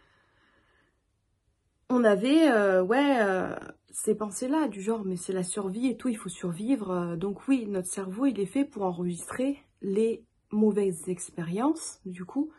on 1.91 2.04
avait 2.06 2.49
euh, 2.49 2.82
ouais 2.82 3.17
euh, 3.19 3.54
ces 3.91 4.15
pensées-là 4.15 4.67
du 4.67 4.82
genre 4.82 5.04
mais 5.04 5.17
c'est 5.17 5.34
la 5.34 5.43
survie 5.43 5.88
et 5.88 5.97
tout, 5.97 6.08
il 6.08 6.17
faut 6.17 6.30
survivre. 6.30 6.91
Euh, 6.91 7.15
donc 7.15 7.47
oui, 7.47 7.67
notre 7.67 7.89
cerveau 7.89 8.25
il 8.25 8.39
est 8.39 8.45
fait 8.45 8.65
pour 8.65 8.84
enregistrer 8.84 9.62
les 9.82 10.25
mauvaises 10.51 11.10
expériences 11.10 11.99
du 12.06 12.25
coup 12.25 12.51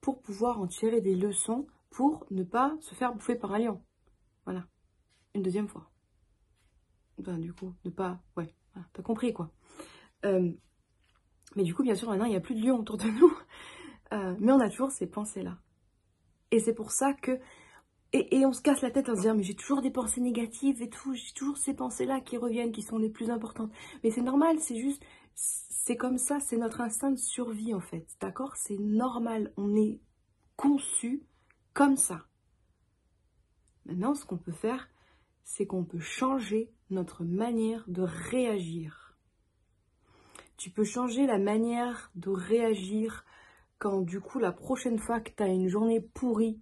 pour 0.00 0.22
pouvoir 0.22 0.60
en 0.60 0.66
tirer 0.66 1.00
des 1.00 1.14
leçons 1.14 1.66
pour 1.90 2.26
ne 2.30 2.42
pas 2.42 2.76
se 2.80 2.94
faire 2.94 3.12
bouffer 3.12 3.34
par 3.34 3.52
un 3.52 3.58
lion. 3.58 3.82
Voilà, 4.44 4.64
une 5.34 5.42
deuxième 5.42 5.68
fois. 5.68 5.90
Ben, 7.18 7.36
du 7.36 7.52
coup, 7.52 7.74
ne 7.84 7.90
pas... 7.90 8.20
Ouais, 8.36 8.54
t'as 8.92 9.02
compris 9.02 9.32
quoi. 9.32 9.50
mais 10.22 11.62
du 11.64 11.74
coup, 11.74 11.82
bien 11.82 11.96
sûr, 11.96 12.08
maintenant, 12.08 12.26
il 12.26 12.30
n'y 12.30 12.36
a 12.36 12.40
plus 12.40 12.54
de 12.54 12.64
lions 12.64 12.78
autour 12.78 12.96
de 12.96 13.08
nous. 13.20 13.36
mais 14.38 14.52
on 14.52 14.60
a 14.60 14.70
toujours 14.70 14.92
ces 14.92 15.08
pensées-là. 15.08 15.58
Et 16.52 16.60
c'est 16.60 16.74
pour 16.74 16.92
ça 16.92 17.12
que 17.12 17.40
et, 18.12 18.46
on 18.46 18.52
se 18.52 18.62
casse 18.62 18.80
la 18.80 18.90
tête 18.90 19.08
en 19.10 19.14
se 19.14 19.20
disant, 19.20 19.34
mais 19.34 19.42
j'ai 19.42 19.54
toujours 19.54 19.82
des 19.82 19.90
pensées 19.90 20.22
négatives 20.22 20.80
et 20.80 20.88
tout, 20.88 21.12
j'ai 21.14 21.32
toujours 21.34 21.58
ces 21.58 21.74
pensées-là 21.74 22.20
qui 22.20 22.38
reviennent, 22.38 22.72
qui 22.72 22.82
sont 22.82 22.98
les 22.98 23.10
plus 23.10 23.30
importantes. 23.30 23.70
Mais 24.02 24.10
c'est 24.10 24.22
normal, 24.22 24.58
c'est 24.60 24.76
juste, 24.76 25.02
c'est 25.34 25.96
comme 25.96 26.16
ça, 26.16 26.40
c'est 26.40 26.56
notre 26.56 26.80
instinct 26.80 27.10
de 27.10 27.18
survie 27.18 27.74
en 27.74 27.80
fait, 27.80 28.06
d'accord? 28.20 28.56
C'est 28.56 28.78
normal, 28.78 29.52
on 29.58 29.76
est 29.76 30.00
conçu 30.56 31.22
comme 31.74 31.96
ça. 31.96 32.26
Maintenant, 33.84 34.14
ce 34.14 34.24
qu'on 34.24 34.38
peut 34.38 34.52
faire, 34.52 34.88
c'est 35.44 35.66
qu'on 35.66 35.84
peut 35.84 36.00
changer 36.00 36.72
notre 36.90 37.24
manière 37.24 37.84
de 37.88 38.02
réagir. 38.02 39.16
Tu 40.56 40.70
peux 40.70 40.84
changer 40.84 41.26
la 41.26 41.38
manière 41.38 42.10
de 42.14 42.30
réagir 42.30 43.24
quand 43.78 44.00
du 44.00 44.20
coup 44.20 44.38
la 44.38 44.52
prochaine 44.52 44.98
fois 44.98 45.20
que 45.20 45.30
tu 45.30 45.42
une 45.44 45.68
journée 45.68 46.00
pourrie 46.00 46.60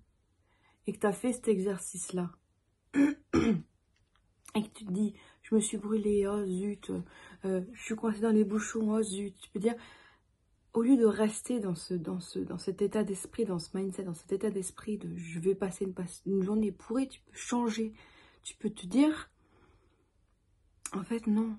et 0.87 0.92
que 0.92 0.99
tu 0.99 1.07
as 1.07 1.12
fait 1.12 1.33
cet 1.33 1.49
exercice-là, 1.49 2.31
et 2.94 4.62
que 4.62 4.68
tu 4.75 4.85
te 4.85 4.92
dis, 4.92 5.14
je 5.42 5.55
me 5.55 5.61
suis 5.61 5.79
brûlée, 5.79 6.27
oh 6.27 6.44
zut, 6.44 6.90
euh, 7.44 7.62
je 7.72 7.83
suis 7.83 7.96
coincée 7.96 8.20
dans 8.20 8.31
les 8.31 8.44
bouchons, 8.44 8.92
oh 8.92 9.03
zut, 9.03 9.37
tu 9.38 9.51
peux 9.51 9.61
dire, 9.61 9.75
au 10.77 10.83
lieu 10.83 10.99
de 10.99 11.07
rester 11.07 11.59
dans, 11.59 11.75
ce, 11.75 11.94
dans, 11.94 12.20
ce, 12.20 12.38
dans 12.38 12.59
cet 12.59 12.83
état 12.83 13.03
d'esprit, 13.03 13.46
dans 13.46 13.59
ce 13.59 13.75
mindset, 13.75 14.05
dans 14.05 14.14
cet 14.14 14.33
état 14.33 14.51
d'esprit 14.51 14.99
de 14.99 15.16
je 15.16 15.40
vais 15.40 15.55
passer 15.55 15.90
une, 16.27 16.42
journée 16.42 16.70
pourrie, 16.70 17.09
tu 17.09 17.20
peux 17.22 17.35
changer. 17.35 17.94
Tu 18.42 18.55
peux 18.57 18.68
te 18.68 18.87
dire, 18.87 19.31
en 20.92 21.03
fait, 21.03 21.27
non, 21.27 21.57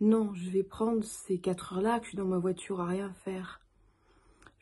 non, 0.00 0.32
je 0.34 0.48
vais 0.48 0.62
prendre 0.62 1.02
ces 1.02 1.40
4 1.40 1.72
heures-là 1.72 1.98
que 1.98 2.04
je 2.04 2.10
suis 2.10 2.16
dans 2.16 2.24
ma 2.24 2.38
voiture 2.38 2.80
à 2.80 2.86
rien 2.86 3.12
faire 3.24 3.61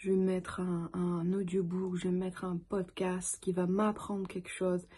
je 0.01 0.13
vais 0.13 0.17
mettre 0.17 0.61
un, 0.61 1.33
audiobook, 1.35 1.97
je 1.97 2.09
vais 2.09 2.15
mettre 2.15 2.47
un 2.47 2.57
podcast 2.57 3.39
qui 3.43 3.53
va 3.53 3.67
m'apprendre 3.67 4.27
quelque 4.27 4.49
chose, 4.49 4.89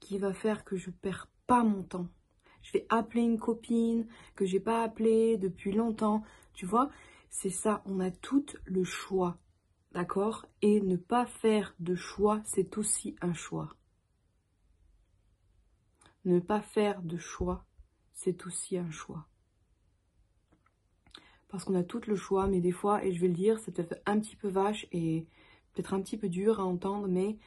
qui 0.00 0.18
va 0.18 0.34
faire 0.34 0.64
que 0.64 0.76
je 0.76 0.90
perds 0.90 1.28
pas 1.46 1.62
mon 1.62 1.84
temps. 1.84 2.08
Je 2.62 2.72
vais 2.72 2.86
appeler 2.88 3.22
une 3.22 3.38
copine 3.38 4.08
que 4.34 4.44
j'ai 4.44 4.58
pas 4.58 4.82
appelée 4.82 5.38
depuis 5.38 5.70
longtemps. 5.70 6.24
Tu 6.54 6.66
vois, 6.66 6.90
c'est 7.30 7.50
ça. 7.50 7.82
On 7.86 8.00
a 8.00 8.10
tout 8.10 8.46
le 8.64 8.82
choix. 8.82 9.38
D'accord? 9.92 10.44
Et 10.60 10.80
ne 10.80 10.96
pas 10.96 11.24
faire 11.24 11.76
de 11.78 11.94
choix, 11.94 12.40
c'est 12.44 12.78
aussi 12.78 13.14
un 13.22 13.34
choix. 13.34 13.76
Ne 16.24 16.40
pas 16.40 16.62
faire 16.62 17.00
de 17.02 17.16
choix, 17.16 17.64
c'est 18.12 18.44
aussi 18.44 18.76
un 18.76 18.90
choix. 18.90 19.28
Parce 21.48 21.64
qu'on 21.64 21.74
a 21.74 21.82
tout 21.82 22.00
le 22.06 22.16
choix, 22.16 22.46
mais 22.46 22.60
des 22.60 22.72
fois, 22.72 23.04
et 23.04 23.12
je 23.12 23.20
vais 23.20 23.28
le 23.28 23.34
dire, 23.34 23.58
c'est 23.58 23.72
peut-être 23.72 23.96
un 24.06 24.18
petit 24.20 24.36
peu 24.36 24.48
vache 24.48 24.86
et 24.92 25.26
peut-être 25.72 25.94
un 25.94 26.00
petit 26.00 26.16
peu 26.16 26.28
dur 26.28 26.60
à 26.60 26.64
entendre, 26.64 27.08
mais 27.08 27.38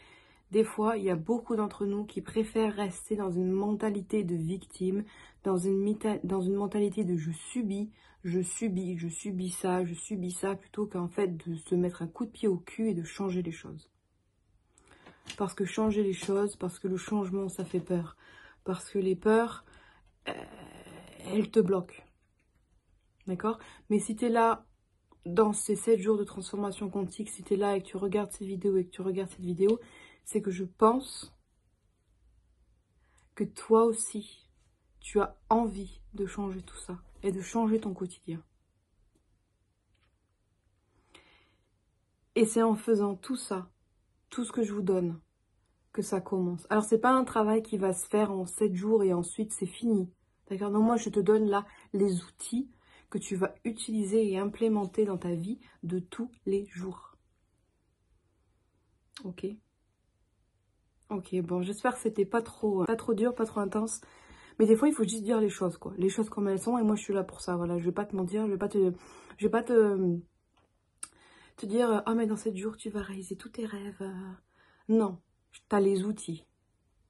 des 0.51 0.63
fois, 0.63 0.97
il 0.97 1.03
y 1.03 1.09
a 1.09 1.15
beaucoup 1.15 1.55
d'entre 1.55 1.85
nous 1.85 2.03
qui 2.03 2.21
préfèrent 2.21 2.75
rester 2.75 3.15
dans 3.15 3.31
une 3.31 3.51
mentalité 3.51 4.23
de 4.23 4.35
victime, 4.35 5.03
dans 5.43 5.57
une, 5.57 5.97
dans 6.23 6.41
une 6.41 6.55
mentalité 6.55 7.03
de 7.03 7.15
je 7.15 7.31
subis, 7.31 7.89
je 8.23 8.41
subis, 8.41 8.97
je 8.97 9.07
subis 9.07 9.49
ça, 9.49 9.85
je 9.85 9.93
subis 9.93 10.31
ça, 10.31 10.55
plutôt 10.55 10.85
qu'en 10.85 11.07
fait 11.07 11.37
de 11.47 11.55
se 11.55 11.75
mettre 11.75 12.01
un 12.01 12.07
coup 12.07 12.25
de 12.25 12.31
pied 12.31 12.47
au 12.47 12.57
cul 12.57 12.89
et 12.89 12.93
de 12.93 13.03
changer 13.03 13.41
les 13.41 13.51
choses. 13.51 13.89
Parce 15.37 15.53
que 15.53 15.65
changer 15.65 16.03
les 16.03 16.13
choses, 16.13 16.55
parce 16.55 16.79
que 16.79 16.87
le 16.87 16.97
changement, 16.97 17.47
ça 17.47 17.63
fait 17.63 17.79
peur. 17.79 18.17
Parce 18.63 18.89
que 18.89 18.99
les 18.99 19.15
peurs, 19.15 19.63
euh, 20.27 20.33
elles 21.27 21.49
te 21.49 21.59
bloquent. 21.59 22.00
D'accord? 23.31 23.59
Mais 23.89 23.99
si 23.99 24.17
tu 24.17 24.25
es 24.25 24.29
là 24.29 24.65
dans 25.25 25.53
ces 25.53 25.77
7 25.77 26.01
jours 26.01 26.17
de 26.17 26.25
transformation 26.25 26.89
quantique, 26.89 27.29
si 27.29 27.43
tu 27.43 27.53
es 27.53 27.55
là 27.55 27.77
et 27.77 27.81
que 27.81 27.87
tu 27.87 27.95
regardes 27.95 28.33
ces 28.33 28.45
vidéos 28.45 28.75
et 28.75 28.83
que 28.83 28.89
tu 28.89 29.01
regardes 29.01 29.29
cette 29.29 29.39
vidéo, 29.39 29.79
c'est 30.25 30.41
que 30.41 30.51
je 30.51 30.65
pense 30.65 31.33
que 33.35 33.45
toi 33.45 33.85
aussi, 33.85 34.49
tu 34.99 35.21
as 35.21 35.37
envie 35.47 36.01
de 36.13 36.25
changer 36.25 36.61
tout 36.61 36.75
ça 36.75 36.99
et 37.23 37.31
de 37.31 37.39
changer 37.39 37.79
ton 37.79 37.93
quotidien. 37.93 38.43
Et 42.35 42.43
c'est 42.43 42.63
en 42.63 42.75
faisant 42.75 43.15
tout 43.15 43.37
ça, 43.37 43.71
tout 44.29 44.43
ce 44.43 44.51
que 44.51 44.61
je 44.61 44.73
vous 44.73 44.81
donne, 44.81 45.21
que 45.93 46.01
ça 46.01 46.19
commence. 46.19 46.67
Alors 46.69 46.83
c'est 46.83 46.99
pas 46.99 47.13
un 47.13 47.23
travail 47.23 47.63
qui 47.63 47.77
va 47.77 47.93
se 47.93 48.07
faire 48.07 48.33
en 48.33 48.45
7 48.45 48.75
jours 48.75 49.05
et 49.05 49.13
ensuite 49.13 49.53
c'est 49.53 49.65
fini. 49.65 50.11
D'accord? 50.49 50.71
Donc 50.71 50.83
moi 50.83 50.97
je 50.97 51.07
te 51.09 51.21
donne 51.21 51.45
là 51.45 51.65
les 51.93 52.25
outils 52.25 52.69
que 53.11 53.19
tu 53.19 53.35
vas 53.35 53.53
utiliser 53.65 54.31
et 54.31 54.39
implémenter 54.39 55.05
dans 55.05 55.17
ta 55.17 55.35
vie 55.35 55.59
de 55.83 55.99
tous 55.99 56.31
les 56.47 56.65
jours. 56.65 57.17
Ok 59.23 59.45
Ok, 61.09 61.35
bon, 61.41 61.61
j'espère 61.61 61.95
que 61.95 61.99
c'était 61.99 62.25
pas 62.25 62.41
trop, 62.41 62.85
pas 62.85 62.95
trop 62.95 63.13
dur, 63.13 63.35
pas 63.35 63.45
trop 63.45 63.59
intense. 63.59 63.99
Mais 64.57 64.65
des 64.65 64.77
fois, 64.77 64.87
il 64.87 64.93
faut 64.93 65.03
juste 65.03 65.23
dire 65.23 65.41
les 65.41 65.49
choses, 65.49 65.77
quoi. 65.77 65.93
Les 65.97 66.07
choses 66.07 66.29
comme 66.29 66.47
elles 66.47 66.61
sont, 66.61 66.77
et 66.77 66.83
moi, 66.83 66.95
je 66.95 67.01
suis 67.01 67.13
là 67.13 67.23
pour 67.23 67.41
ça, 67.41 67.57
voilà. 67.57 67.77
Je 67.77 67.83
vais 67.83 67.91
pas 67.91 68.05
te 68.05 68.15
mentir, 68.15 68.45
je 68.47 68.51
vais 68.51 68.57
pas 68.57 68.69
te... 68.69 68.93
Je 69.37 69.45
vais 69.45 69.51
pas 69.51 69.63
te... 69.63 70.19
Te 71.57 71.65
dire, 71.65 72.01
ah, 72.05 72.15
mais 72.15 72.27
dans 72.27 72.37
7 72.37 72.55
jours, 72.55 72.77
tu 72.77 72.89
vas 72.89 73.01
réaliser 73.01 73.35
tous 73.35 73.49
tes 73.49 73.65
rêves. 73.65 74.09
Non, 74.87 75.19
tu 75.51 75.75
as 75.75 75.81
les 75.81 76.05
outils. 76.05 76.45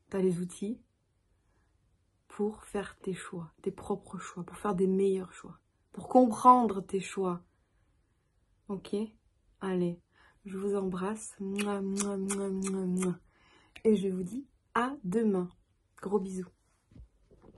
Tu 0.09 0.17
as 0.17 0.21
les 0.21 0.39
outils 0.39 0.81
pour 2.27 2.63
faire 2.63 2.97
tes 2.99 3.13
choix, 3.13 3.53
tes 3.61 3.71
propres 3.71 4.17
choix, 4.17 4.43
pour 4.43 4.57
faire 4.57 4.73
des 4.73 4.87
meilleurs 4.87 5.33
choix, 5.33 5.60
pour 5.91 6.07
comprendre 6.07 6.81
tes 6.81 6.99
choix. 6.99 7.41
Ok? 8.67 8.95
Allez, 9.59 9.99
je 10.45 10.57
vous 10.57 10.75
embrasse. 10.75 11.35
Et 13.83 13.95
je 13.95 14.07
vous 14.07 14.23
dis 14.23 14.45
à 14.73 14.93
demain. 15.03 15.49
Gros 16.01 16.19
bisous. 16.19 16.47